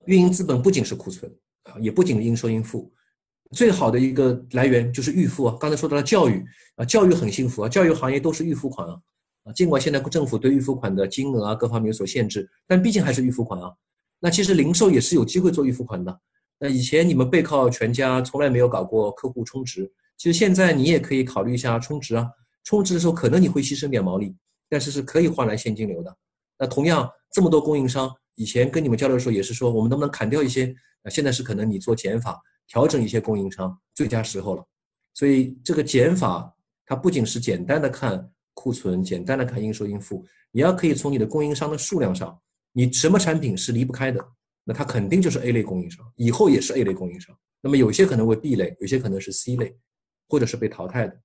[0.04, 2.92] 运营资本不仅是库存啊，也不仅应收应付。
[3.52, 6.44] 最好的一个来源就是预付啊，刚才说到了教育
[6.76, 9.00] 啊，教育很幸福啊，教育行业都是预付款啊，
[9.44, 13.72] 啊，尽管现在政府对预付款的金额啊各方面有所限制，但毕竟还是预付款啊。
[14.20, 16.20] 那其实零售也是有机会做预付款的。
[16.58, 22.28] 那以前你们背靠全家从来没有搞过客户充值，其实现在你也可以考虑一下充值啊。
[22.64, 24.36] 充值的时候可能你会牺牲点毛利，
[24.68, 26.16] 但是是可以换来现金流的。
[26.58, 30.74] 那同样这么多供应商，以前跟你们交流的时候也是说，我们能不能砍掉一些？
[31.02, 32.40] 啊，现在是可能你做减法。
[32.70, 34.62] 调整一些供应商，最佳时候了。
[35.14, 36.54] 所以这个减法，
[36.84, 42.38] 它不仅是简单的看库存，简单的看应收应付，你要可以从你的供应商的数量上，
[42.78, 44.24] 你什么产品是离不开的，
[44.62, 47.36] 那它肯定就是 A 类供应商，以后也是 A 类供应商。
[47.60, 49.76] 那么有些可能为 B 类，有些可能是 C 类，
[50.28, 51.20] 或者是被淘汰的。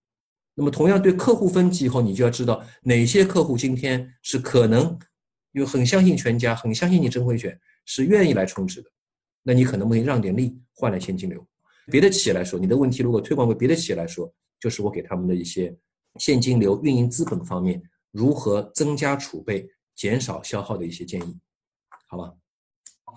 [0.56, 4.98] 那么同样对客户分级以后，你就要知道哪些客户今天是可能，
[5.52, 8.90] 又很相信全家，很相信你真会选，是愿意来充值的。
[9.44, 11.46] 那你可能会让点利换来现金流。
[11.86, 15.72] 别的企业来说，你的问题如果推广为别的企业来说，就是我给他们的一些
[16.18, 17.80] 现金流、运营资本方面
[18.10, 21.38] 如何增加储备、减少消耗的一些建议，
[22.14, 22.34] 好吧？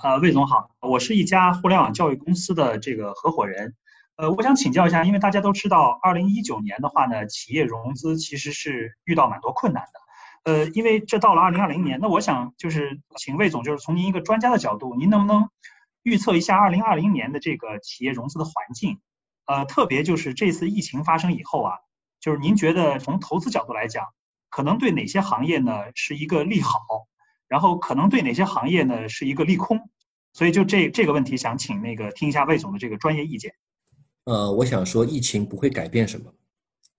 [0.02, 3.74] 呃，魏总好，我是一家互联网教育公司的这个合伙人。
[4.16, 10.50] 呃，我想请教一下，因为大家都知道，二零一九年的话呢，企业融资其实是遇到蛮多困难的。
[10.50, 15.50] 呃，因为这到了二零二零年，那我想就是请魏总，就是从您一个专家的角度，您能不能？
[16.02, 18.98] 预测一下二零二零年的这个企业融资的环境，
[19.44, 21.74] 呃，特别就是这次疫情发生以后啊，
[22.18, 24.06] 就是您觉得从投资角度来讲，
[24.48, 26.80] 可能对哪些行业呢是一个利好，
[27.48, 29.78] 然后可能对哪些行业呢是一个利空？
[30.32, 33.50] 所以就这这个问题，想请那个听一下魏总的这个专业意见。
[34.24, 36.32] 呃，我想说，疫情不会改变什么，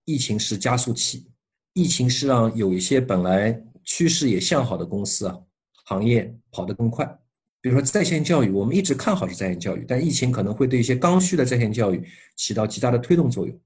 [0.04, 1.30] 疫情是加速器，
[1.74, 5.38] 疫情是让有一些本来趋势也向好的公司啊，
[5.84, 7.06] 行业跑得更快。
[7.60, 12.02] 比如说在线教育，我们一直看好是在线教育，但疫情可能会对一些刚需的在线教育
[12.34, 13.60] 起到极大的推动作用。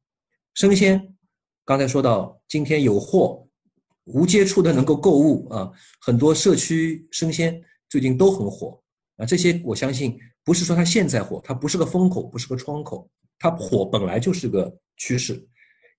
[0.55, 1.15] 生鲜，
[1.65, 3.47] 刚才说到今天有货，
[4.05, 8.81] 无接触的能够购物啊，很多社区生鲜最近都很火
[9.17, 9.25] 啊。
[9.25, 15.47] 这些我相信不是说它现在火，它不是个风口，不是个窗口，它火本来就是个趋势。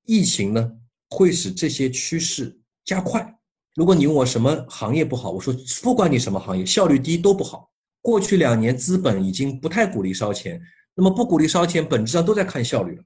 [0.05, 0.71] 疫情呢
[1.09, 3.33] 会使这些趋势加快。
[3.75, 7.71] 如果你问我什么行业不好，我说不管你什么行业，效率低都不好。
[8.01, 10.61] 过去两年，资本已经不太鼓励烧钱，
[10.93, 13.03] 那么不鼓励烧钱，本质上都在看效率了。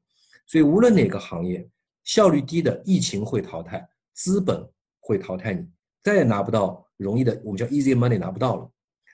[0.48, 1.70] 所以无论哪个行业，
[2.04, 4.68] 效率低的，疫情会淘汰，资本
[5.08, 5.66] 会淘汰你，
[6.04, 8.70] 再也拿不到容易的，我们叫 easy money 拿不到了。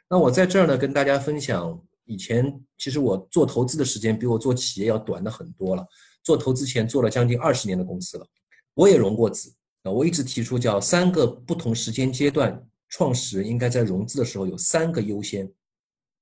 [0.10, 5.86] 那我在这儿呢，跟大家分享，以前其实我做投资的时间比我做企业要短的很多了，
[6.24, 8.26] 做投资前做了将近二十年的公司了，
[8.74, 15.48] 我也融过资啊，我一直提出叫三个不同时间阶段，创始人应该在融资的时候有三个优先。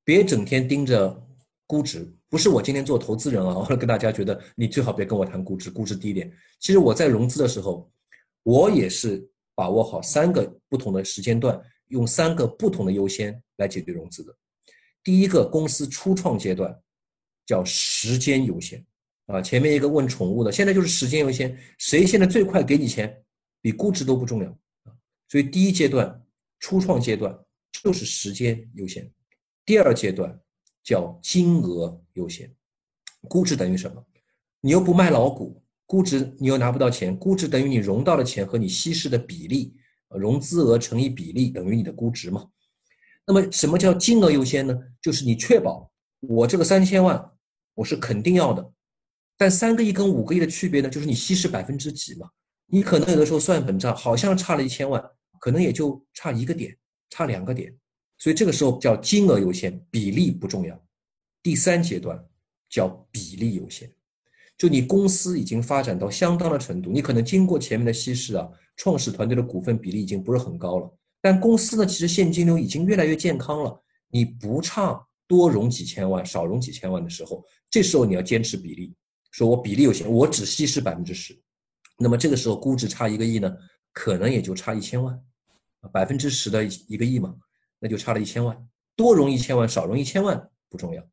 [0.04, 1.26] 别整天盯着
[1.68, 6.32] 估值，不是我今天做投资人啊， 我跟大家觉得你最好别跟我谈估值，估值低点。
[6.60, 7.90] 其实我在融资的时候，
[8.44, 14.36] 我也是把握好三个不同的时间段，用三个不同的优先来解决融资的。
[15.04, 16.78] 第一个，公司初创阶段
[17.46, 18.86] 叫时间优先
[19.26, 23.24] 啊，前面一个问宠物的，现在就是时间优先，谁现在最快给你钱，
[23.62, 24.50] 比估值都不重要
[24.84, 24.94] 啊。
[25.28, 26.24] 所以第一阶段
[26.60, 27.38] 初创阶段
[27.72, 29.10] 就是时间优先。
[29.66, 30.40] 第二阶段
[30.84, 32.52] 叫金额优先，
[33.28, 34.04] 估值等于什么？
[34.60, 35.61] 你又不卖老股，
[35.92, 39.76] 估值你又拿不到钱，估值等于你融到的钱和你稀释的比例，
[40.08, 42.48] 融资额乘以比例等于你的估值嘛？
[43.28, 44.74] 那么什么叫金额优先呢？
[45.02, 47.22] 就是你确保我这个三千万
[47.74, 48.72] 我是肯定要的，
[49.38, 52.30] 但三个亿跟五个亿的区别呢，就是你稀释百分之几嘛。
[52.68, 55.04] 你可能有的时候算本账，好像差了一千万，
[55.42, 56.74] 可能也就差一个点，
[57.10, 57.70] 差两个点，
[58.18, 60.82] 所以这个时候叫金额优先，比例不重要。
[61.44, 62.18] 第三阶段
[62.70, 63.92] 叫比例优先，
[64.62, 70.88] 就你公司已经发展到相当的程度，你可能经过前面的稀释啊，创始团队的股份比例已经不是很高了，
[71.20, 78.94] 但公司呢其实现金流已经越来越健康了，你不差多融几千万，少融几千万的时候，这时候你要坚持比例，
[79.32, 81.36] 说我比例有限，我只稀释百分之十，
[81.98, 83.52] 那么这个时候估值差一个亿呢，
[83.92, 85.20] 可能也就差一千万，
[85.92, 87.36] 百分之十的一个亿嘛，
[87.80, 88.56] 那就差了一千万，
[88.96, 90.40] 多融一千万，少融一千万
[90.70, 91.04] 不重要。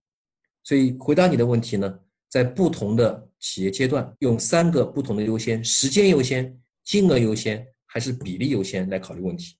[0.64, 9.56] 所以回答你的问题呢，在不同的企业阶段，用三个不同的优先：时间优先、金额优先，还是比例优先来考虑问题。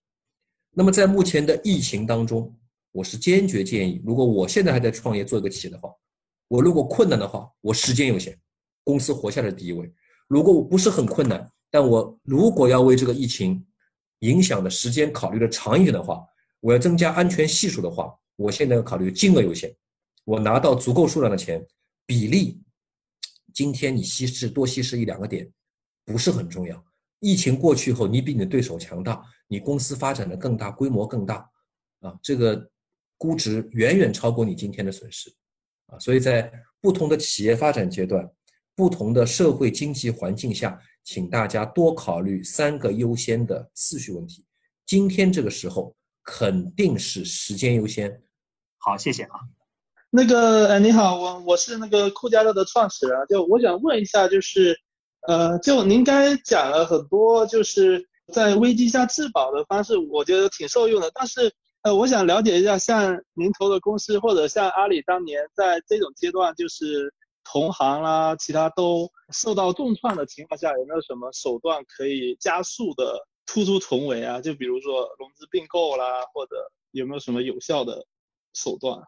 [0.70, 2.54] 那么在目前的疫情当中，
[2.92, 5.90] 我是坚决建议，如果我现在还在创业做一个企业的话，
[6.48, 8.36] 我如果困难的话，我时间优先，
[8.84, 9.86] 公司活下来第一位；
[10.28, 13.64] 如果我不是很困难，但我如果要为这个疫情
[14.20, 16.24] 影响的时间考虑的长一点的话，
[16.60, 19.72] 我要增加安全系数的话，我现在要考虑金额优先。
[20.24, 21.64] 我拿到足够数量的钱，
[22.06, 22.60] 比例，
[23.59, 25.50] 今天你稀释多稀释一两个点，
[26.04, 26.84] 不是很重要。
[27.18, 31.38] 疫情过去后，你比你的对手强大，你公司发展的更大，规模更大，
[31.98, 32.70] 啊，这个
[33.16, 35.28] 估值远远超过你今天的损失，
[35.86, 38.30] 啊，所以在不同的企业发展阶段，
[38.76, 44.46] 不同的社会经济环境下，请大家多考虑三个优先的次序问题。
[44.86, 48.22] 今天这个时候肯定是时间优先。
[48.76, 49.40] 好，谢谢啊。
[50.11, 54.74] 那个，呃，你好，我我是那个酷家乐的创始人，就我想问一下，就是，
[55.26, 58.02] 呃，就您刚才讲了很多，就是
[58.32, 61.11] 在危机下自保的方式，我觉得挺受用的。
[61.14, 61.52] 但是，
[61.82, 67.12] 呃，我想了解一下，像您投的公司或者像阿里当年在这种阶段，就是
[67.44, 74.40] 同行啦，其他都受到重创的情况下，有没有什么手段可以加速的突出重围啊？
[74.40, 76.56] 就比如说融资并购啦，或者
[76.92, 78.06] 有没有什么有效的
[78.54, 78.98] 手段？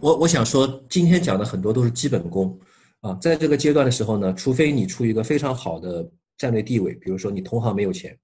[0.00, 2.58] 我我想说，今天讲的很多都是基本功，
[3.00, 8.16] 啊，在这个阶段的时候呢，除非你处于一个非常好的战略地位，比如说你同行没有钱，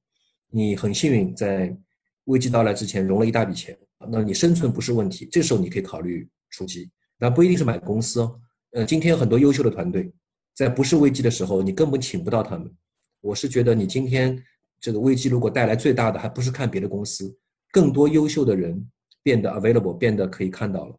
[0.51, 1.75] 你很幸运在
[2.25, 3.77] 危机到来之前融了一大笔钱，
[4.11, 8.41] 那你生存不是问题，这时候你可以考虑出击，那不一定是买公司哦。
[8.73, 10.11] 呃，今天很多优秀的团队，
[10.55, 12.71] 在不是危机的时候，你根本请不到他们。
[13.21, 14.43] 我是觉得你今天
[14.81, 17.37] 这个危机如果带来最大的，还不是看别的公司，
[17.71, 18.89] 更多优秀的人
[19.23, 20.97] 变得 available，变得可以看到了。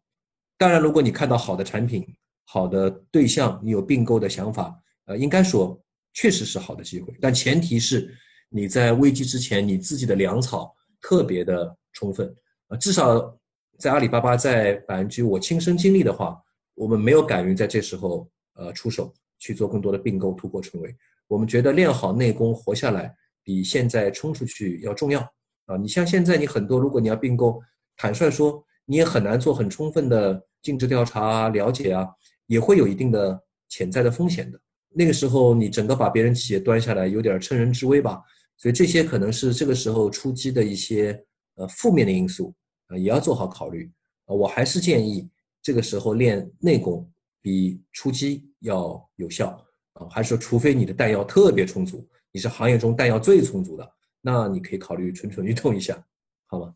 [0.62, 2.06] 当然，如果你看到好的产品、
[2.44, 4.72] 好的对象，你有并购的想法，
[5.06, 5.76] 呃，应该说
[6.12, 7.12] 确实是好的机会。
[7.20, 8.16] 但前提是
[8.48, 12.32] 你在危机之前，你自己的粮草特别的充分
[12.68, 12.78] 呃。
[12.78, 13.36] 至少
[13.76, 16.40] 在阿里巴巴，在百分之我亲身经历的话，
[16.74, 20.94] 我们没有敢于在这时候呃出手去做更多的并购、突破重围。
[21.26, 25.20] 我们觉得练好内功、活下来，比现在冲出去要重要
[25.66, 25.76] 啊。
[25.76, 27.60] 你像现在，你很多如果你要并购，
[27.96, 30.46] 坦率说，你也很难做很充分的。
[30.62, 32.08] 尽职调查啊，了解啊，
[32.46, 34.60] 也会有一定的潜在的风险的。
[34.90, 38.22] 那个时候，你整个把别人企业端下来，有点趁人之危吧。
[38.56, 41.20] 所以这些可能是这个时候出击的一些
[41.56, 42.54] 呃负面的因素
[42.86, 43.90] 啊，也要做好考虑
[44.26, 44.30] 啊。
[44.32, 45.28] 我还是建议
[45.60, 49.48] 这个时候练内功比出击要有效
[49.94, 50.06] 啊。
[50.08, 56.00] 还是说，除非你的弹药特别充足，你是行业中弹药最充足的，那你可以考虑蠢蠢欲动一下，
[56.46, 56.72] 好吗？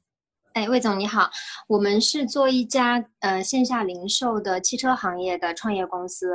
[0.57, 1.31] 哎，魏总你好，
[1.69, 6.31] 我们是做一家呃线下零售的汽车行业的创业公司。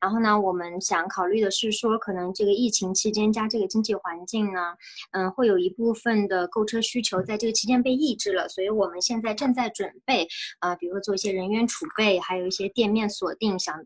[0.00, 4.72] 然后呢，我们想考虑的是说，可能这个疫情期间加这个经济环境呢，
[5.12, 8.48] 嗯，会有一部分的购车需求在这个期间被抑制了。
[8.48, 10.26] 所以我们现在正在准备
[10.60, 13.58] 啊，比如说做一些人员储备，还有一些店面锁定。
[13.58, 13.78] 想，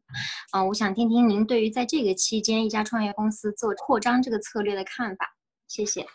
[0.52, 5.34] 嗯，我想听听您对于在这个期间一家创业公司做扩张这个策略的看法。
[5.66, 6.06] 谢谢。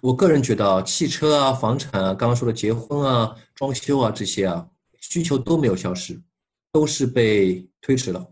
[0.00, 4.66] 我个人觉得啊，汽车啊、房产啊、刚刚说的结婚啊、装修啊这些啊，
[5.00, 6.20] 需求都没有消失，
[6.72, 8.24] 都是被推迟了。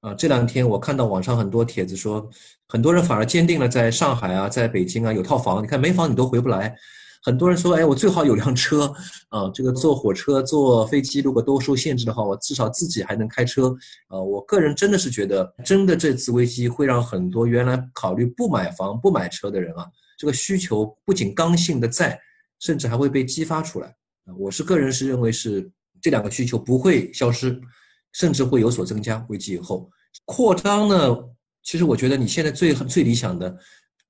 [0.00, 2.28] 啊，这两天我看到网上很多帖子说，
[2.68, 5.62] 很多人反而坚定了在上海啊、在北京啊有套房。
[5.62, 6.74] 你看没房你都回不来。
[7.22, 8.92] 很多人说，哎，我最好有辆车
[9.30, 13.74] 啊，这个坐火车、坐飞机如果都受限制的话，我至少自己还能开车。
[14.06, 19.84] 啊，我个人真的是觉得，真的这次危机会让很多原来考虑不买房、不买车的人啊。
[20.16, 22.20] 这个需求不仅刚性的在，
[22.58, 23.94] 甚至还会被激发出来！
[24.38, 27.60] 我是个人是认为是这两个需求不会消失，
[28.12, 29.24] 甚至会有所增加。
[29.28, 29.90] 危机以后
[30.24, 31.16] 扩张呢，
[31.62, 33.56] 其实我觉得你现在最最理想的，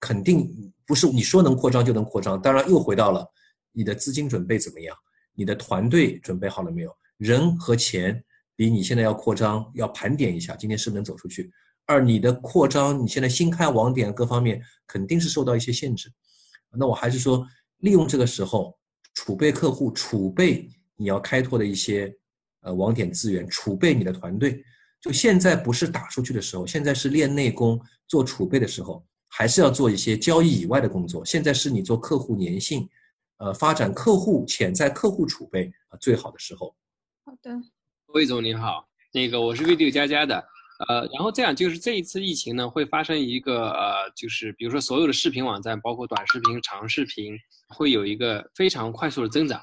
[0.01, 2.41] 肯定不是你说能扩张就能扩张。
[2.41, 3.27] 当然又回到了
[3.73, 4.97] 你的资金准备怎么样，
[5.35, 6.97] 你的团队准备好了没有？
[7.19, 11.51] 人和钱比你现在要扩张要盘点一下，今天是不是能走出去？
[11.87, 16.13] 而你的扩张，你现在新开网点各方面肯定是受到一些限制。
[16.73, 17.47] 那我还是说，
[17.79, 18.77] 利用这个时候
[19.15, 22.13] 储备客户，储备你要开拓的一些
[22.63, 24.63] 呃网点资源，储备你的团队。
[25.01, 31.25] 就现在不是打出去的时候，现在是练内功、做储备的时候，还是要做一些交易以外的工作。
[31.25, 32.89] 现在是你做客户粘性，
[33.37, 36.75] 呃，发展客户潜在客户储备啊最好的时候。
[37.25, 37.53] 好的，
[38.07, 40.45] 魏总您好，那个我是 video 加加的。
[40.89, 47.35] 呃，然后这样就是这一次疫情呢，会发生一个呃，就是比如说所有的视频网站，包括短视频、长视频，
[47.69, 49.59] 会有一个非常快速的增长。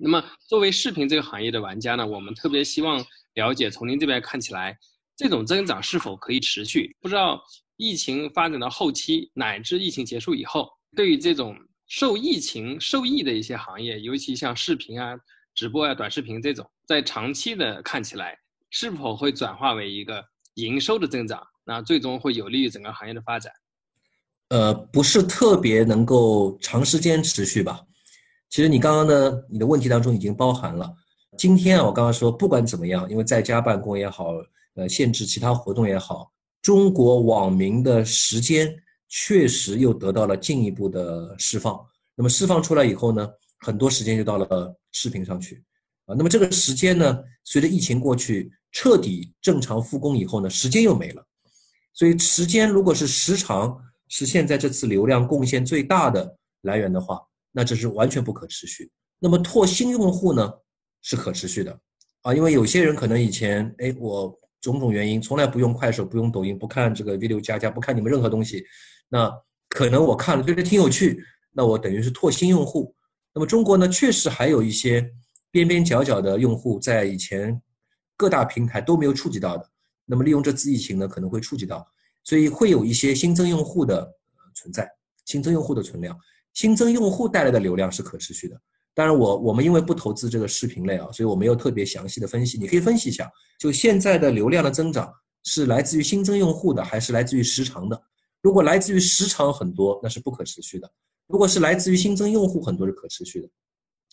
[0.00, 3.04] 那么作为视频这个行业的玩家呢，我们特别希望
[3.34, 4.74] 了解，从您这边看起来，
[5.14, 6.96] 这种增长是否可以持续？
[7.02, 7.38] 不知道
[7.76, 11.54] 疫情发展到后期，乃至疫情结束以后，对于这种
[11.86, 15.14] 受疫情受益的一些行业，尤其像视频啊、
[15.54, 18.38] 直播啊、短视频这种，在长期的看起来，
[18.70, 20.24] 是否会转化为一个？
[20.56, 23.52] 营收的增长，那最终会有利于整个行业的发展。
[24.48, 27.82] 呃，不是特别能够长时间持续吧？
[28.48, 30.94] 其实你刚刚呢，你的问题当中已经包含了。
[31.36, 34.32] 今天啊，我刚刚说，不管怎么样，因为在家办公也好，
[34.76, 36.32] 呃，限制其他活动也好，
[36.62, 38.74] 中国网民的时间
[39.08, 41.78] 确实又得到了进一步的释放。
[42.14, 43.28] 那么释放出来以后呢，
[43.58, 45.62] 很多时间就到了视频上去
[46.06, 46.14] 啊。
[46.16, 48.50] 那么这个时间呢，随着疫情过去。
[48.72, 51.24] 彻底正常复工以后呢，时间又没了，
[51.94, 57.20] 所以时间如果是时长是现在这次流量贡献最大的来源的话，
[57.52, 58.90] 那这是完全不可持续。
[59.18, 60.52] 那么拓新用户呢
[61.00, 61.80] 是可持续的
[62.20, 68.62] 啊，因为有些人可能以前哎我种种原因从来不用快手、不用抖音、不看这个 video 加加、不看你们任何东西，
[69.08, 69.32] 那
[69.70, 72.94] 可能我看了觉得挺有趣，那我等于是拓新用户。
[73.32, 75.10] 那么中国呢确实还有一些
[75.50, 77.58] 边边角角的用户在以前。
[78.16, 79.70] 各大平台都没有触及到的，
[80.04, 81.86] 那么利用这次疫情呢，可能会触及到，
[82.24, 84.10] 所以会有一些新增用户的
[84.54, 84.90] 存在，
[85.24, 86.18] 新增用户的存量，
[86.54, 88.60] 新增用户带来的流量是可持续的。
[88.94, 92.58] 当然，我我们因为不投资这个视频类啊，所以我没有特别详细的分析。
[92.58, 95.12] 你可以分析一下，就现在的流量的增长
[95.44, 98.02] 是来自于新增用户的，还是来自于时长的？
[98.40, 100.88] 如果来自于时长很多，那是不可持续的；
[101.26, 103.48] 如果是来自于新增用户很多，是可持续的。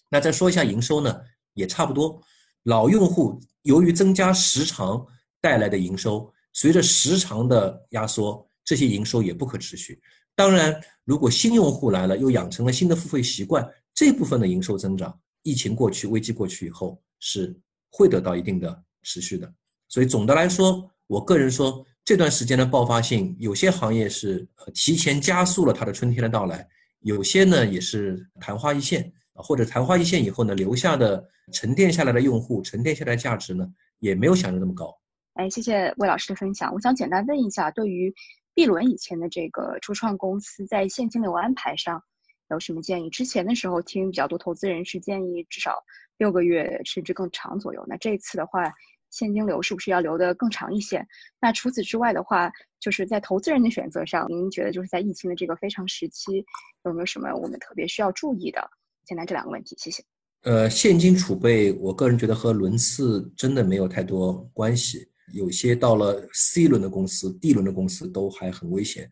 [0.09, 1.17] 那再说一下营收呢，
[1.53, 2.21] 也差不多。
[2.63, 5.05] 老用户由于增加时长
[5.41, 10.01] 带来的营收，随着时长的压缩，这些营收也不可持续。
[10.35, 17.55] 当然，如果新用户来了，又养成了新的付费习惯，这部分的营收增长，疫情过去、危机过去以后，是
[17.91, 19.53] 会得到一定的持续的。
[19.89, 26.67] 所以总的来说，我个人说，这段时间的爆发性，有些行业是提前加速了它的春天的到来，
[27.01, 29.11] 有些呢也是昙花一现。
[29.35, 33.67] 或者昙花一现以后呢，留下的沉淀下来的用户，沉淀下来价值呢，
[33.99, 34.95] 也没有想的那么高。
[35.33, 36.73] 哎，谢谢魏老师的分享。
[36.73, 38.13] 我想简单问一下，对于
[38.53, 42.03] B 轮以前的这个初创公司在现金流安排上
[42.49, 43.09] 有什么建议？
[43.09, 45.75] 之前的时候听比较多投资人是建议至少
[46.17, 47.83] 六个月甚至更长左右。
[47.87, 48.71] 那这次的话，
[49.09, 51.03] 现金流是不是要留得更长一些？
[51.41, 56.45] 那除此之外的话，就是在投资人的选择上，您觉得就是在疫情的这个非常时期，
[56.85, 58.69] 有没有什么我们特别需要注意的？
[59.05, 60.03] 简单这两个问题，谢谢。
[60.43, 65.07] 呃，现金储备，我个人觉得和轮次真的没有太多关系。
[65.33, 69.09] 有些到了 C 轮的公司、D 轮的公司都还很危险，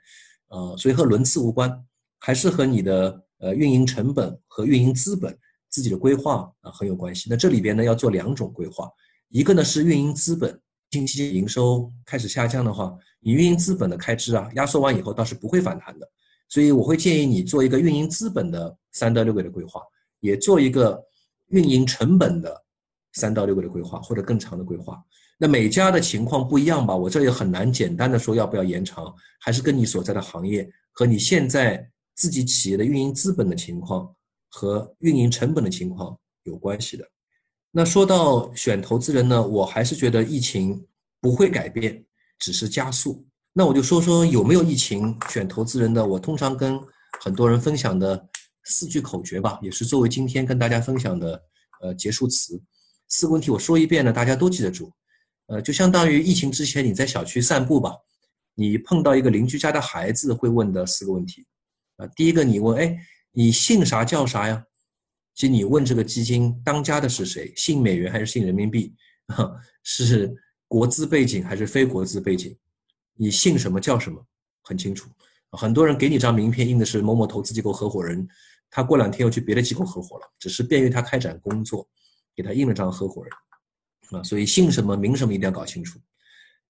[0.49, 1.71] 呃，所以和轮次无关，
[2.19, 5.35] 还是和你的呃运营成本和运营资本
[5.69, 7.27] 自己的规划啊很有关系。
[7.29, 8.89] 那这里边呢要做两种规划，
[9.29, 16.07] 一个呢是运营资本，近期营收开始下降的话，你运营资本的开支啊压缩完以后倒是不会反弹的。
[16.51, 19.81] 所以我会建议你做一个运营资本的三到六个月的规划，
[20.19, 21.01] 也做一个
[21.47, 22.61] 运营成本的
[23.13, 25.01] 三到六个月的规划，或者更长的规划。
[25.37, 34.13] 那每家的情况不一样吧，我这里很难简单的说要不要延长，还是跟你所在的行业和你现在自己企业的运营资本的情况
[34.49, 37.07] 和运营成本的情况有关系的。
[37.71, 40.85] 那说到选投资人呢，我还是觉得疫情
[41.21, 42.03] 不会改变，
[42.37, 43.25] 只是加速。
[43.53, 46.05] 那我就说说有没有疫情选投资人的。
[46.05, 46.79] 我通常跟
[47.21, 48.27] 很多人分享的
[48.63, 51.43] 四句口诀吧，也是作为今天跟大家分享的
[51.81, 52.61] 呃结束词。
[53.09, 54.91] 四个问题我说一遍呢，大家都记得住。
[55.47, 57.93] 呃，就相当于疫情之前你在小区散步吧，
[58.55, 61.45] 你碰到一个邻居家的孩子会问的四个问题。
[61.97, 62.97] 啊，第一个你问，哎，
[63.33, 64.63] 你姓啥叫啥呀？
[65.35, 67.51] 其实你问这个基金当家的是谁？
[67.57, 68.95] 姓美元还是姓人民币？
[69.83, 70.33] 是
[70.69, 72.57] 国资背景还是非国资背景？
[73.15, 74.25] 你姓什么叫什么，
[74.61, 75.09] 很清楚。
[75.51, 78.27] 很多人给你张名片，印的是某某投资机构合伙人，
[78.69, 81.87] 他过两天又去别的机构合伙了，只是便于他开展工作，
[82.35, 85.99] 给他印了张合伙人，啊，所以姓什么名什么一定要搞清楚。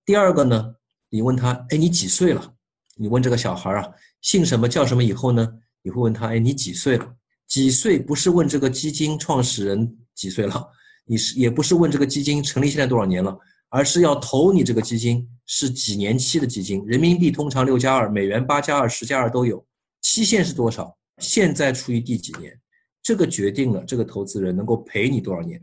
[0.03, 0.75] 第二个呢，
[1.09, 2.55] 你问他，哎，你几岁了？
[2.95, 3.87] 你问这个小孩啊，
[4.21, 5.47] 姓什么叫什么以后呢，
[5.83, 7.15] 你会问他，哎，你几岁了？
[7.47, 10.69] 几岁不是问这个基金创始人几岁了，
[11.05, 13.37] 你是也不是问这个基金成立现在多少年了，
[13.72, 19.65] 而是要投你这个基金是几年期的基金，人民币通常六加二，美元八加二、十加二都有，
[20.01, 20.95] 期限是多少？
[21.19, 22.55] 现在处于第几年？
[23.01, 25.59] 这个决定了这个投资人能够陪你多少年。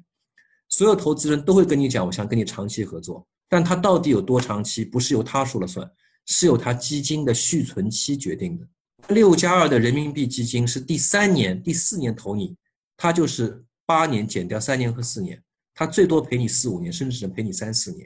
[0.71, 5.89] 所有投资人都会跟你讲，我想跟你长期合作，但他到底有多长期，不是由他说了算，
[6.27, 8.67] 是由他基金的续存期决定的。
[9.09, 12.57] 六加二的人民币基金是第三年、第四年投你，
[12.97, 15.43] 他就是八年减掉三年和四年，
[15.79, 18.05] 他最多陪你四五年，甚至能陪你三四年。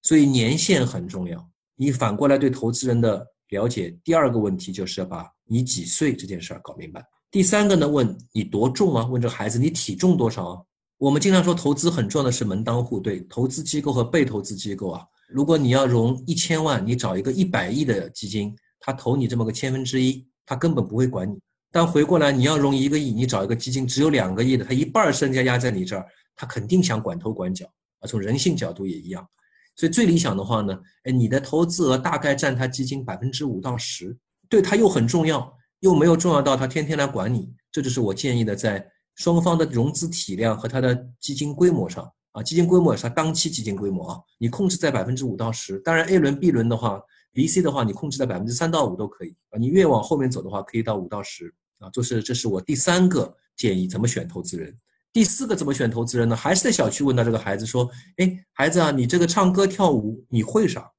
[0.00, 1.46] 所以年限很重要。
[1.76, 5.30] 你反过来对投资人的了解，第二个问题就是要把。
[5.44, 7.04] 你几岁这件事儿搞明白。
[7.30, 9.04] 第三个呢，问你多重啊？
[9.04, 10.62] 问这孩子你体重多少啊？
[10.96, 15.04] 我们经常说投资很重要的是门当户对，投资机构和被投资机构啊。
[15.28, 21.38] 如果你要融一千万，你找一个一百亿的基金，他投你这么个千分之一，他根本不会管你。
[21.70, 26.06] 但回过来你要融一个亿，你找一个基金只有两个亿的，他一半身家压在你这儿，
[26.40, 27.66] 他肯定想管头管脚
[27.98, 28.06] 啊。
[28.06, 29.28] 从人性角度也一样。
[29.76, 34.16] 所以最理想的话呢，哎，你的投资额大概占他基金百分之五到十。
[34.48, 38.84] 对他又很重要，又没有重要到他天天来管你，这就是我建议的，在
[39.14, 47.00] 双方的融资体量和他的基金规模上啊，基金规模是他当期基金规模啊，你控制在百分之五到十，当然 A 轮、B 轮的话
[47.34, 54.76] ，VC 的话你控制在百分之三到五都可以啊，你越往后面走的话，可以到五到十啊，就是这是我第三个建议，怎么选投资人？
[55.12, 56.36] 第四个怎么选投资人呢？
[56.36, 60.90] 还是在小区问到这个孩子说，哎，孩子啊，你这个唱歌跳舞你会啥？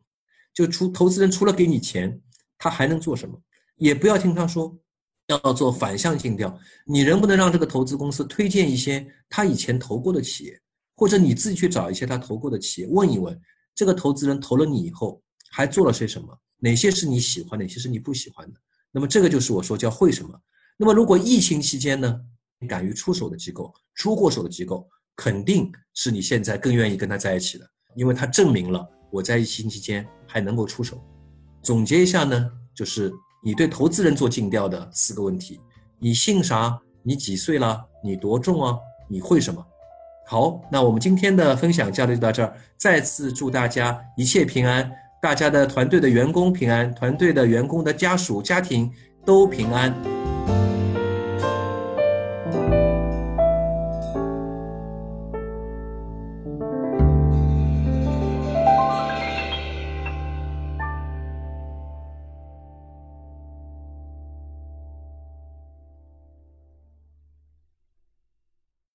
[0.54, 2.22] 就除投资人除了给你钱。
[2.64, 3.42] 他还能做什么？
[3.78, 4.78] 也不要听他说
[5.26, 6.56] 要做反向尽调。
[6.86, 10.62] 你能不能让这个投资公司推荐一些他以前投过的企业，
[10.96, 13.36] 或者你自己去找一些他投过的企业，问一问
[13.74, 16.38] 这个投资人投了你以后还做了些什么？
[16.60, 18.60] 哪些是你喜欢，哪些是你不喜欢的？
[18.92, 20.40] 那么这个就是我说叫会什么。
[20.78, 22.22] 那么如果疫情期间呢，
[22.68, 31.02] 敢于出手的机构，出过手的机构，肯定是你现在更愿意跟他在一起的，因为他证明了我在疫情期间还能够出手。
[31.62, 33.12] 总结一下呢，就是
[33.44, 35.60] 你对投资人做尽调的四个问题：
[36.00, 36.80] 你姓啥？
[37.04, 37.84] 你几岁了？
[38.04, 38.78] 你多重啊？
[39.10, 39.66] 你会什么？
[40.28, 42.56] 好，那我们今天的分享交流就到这儿。
[42.78, 44.90] 再次祝大家一切平安，
[45.22, 48.90] 大家的团队的员工平安，团队的员工的家属家庭
[49.26, 50.31] 都平安。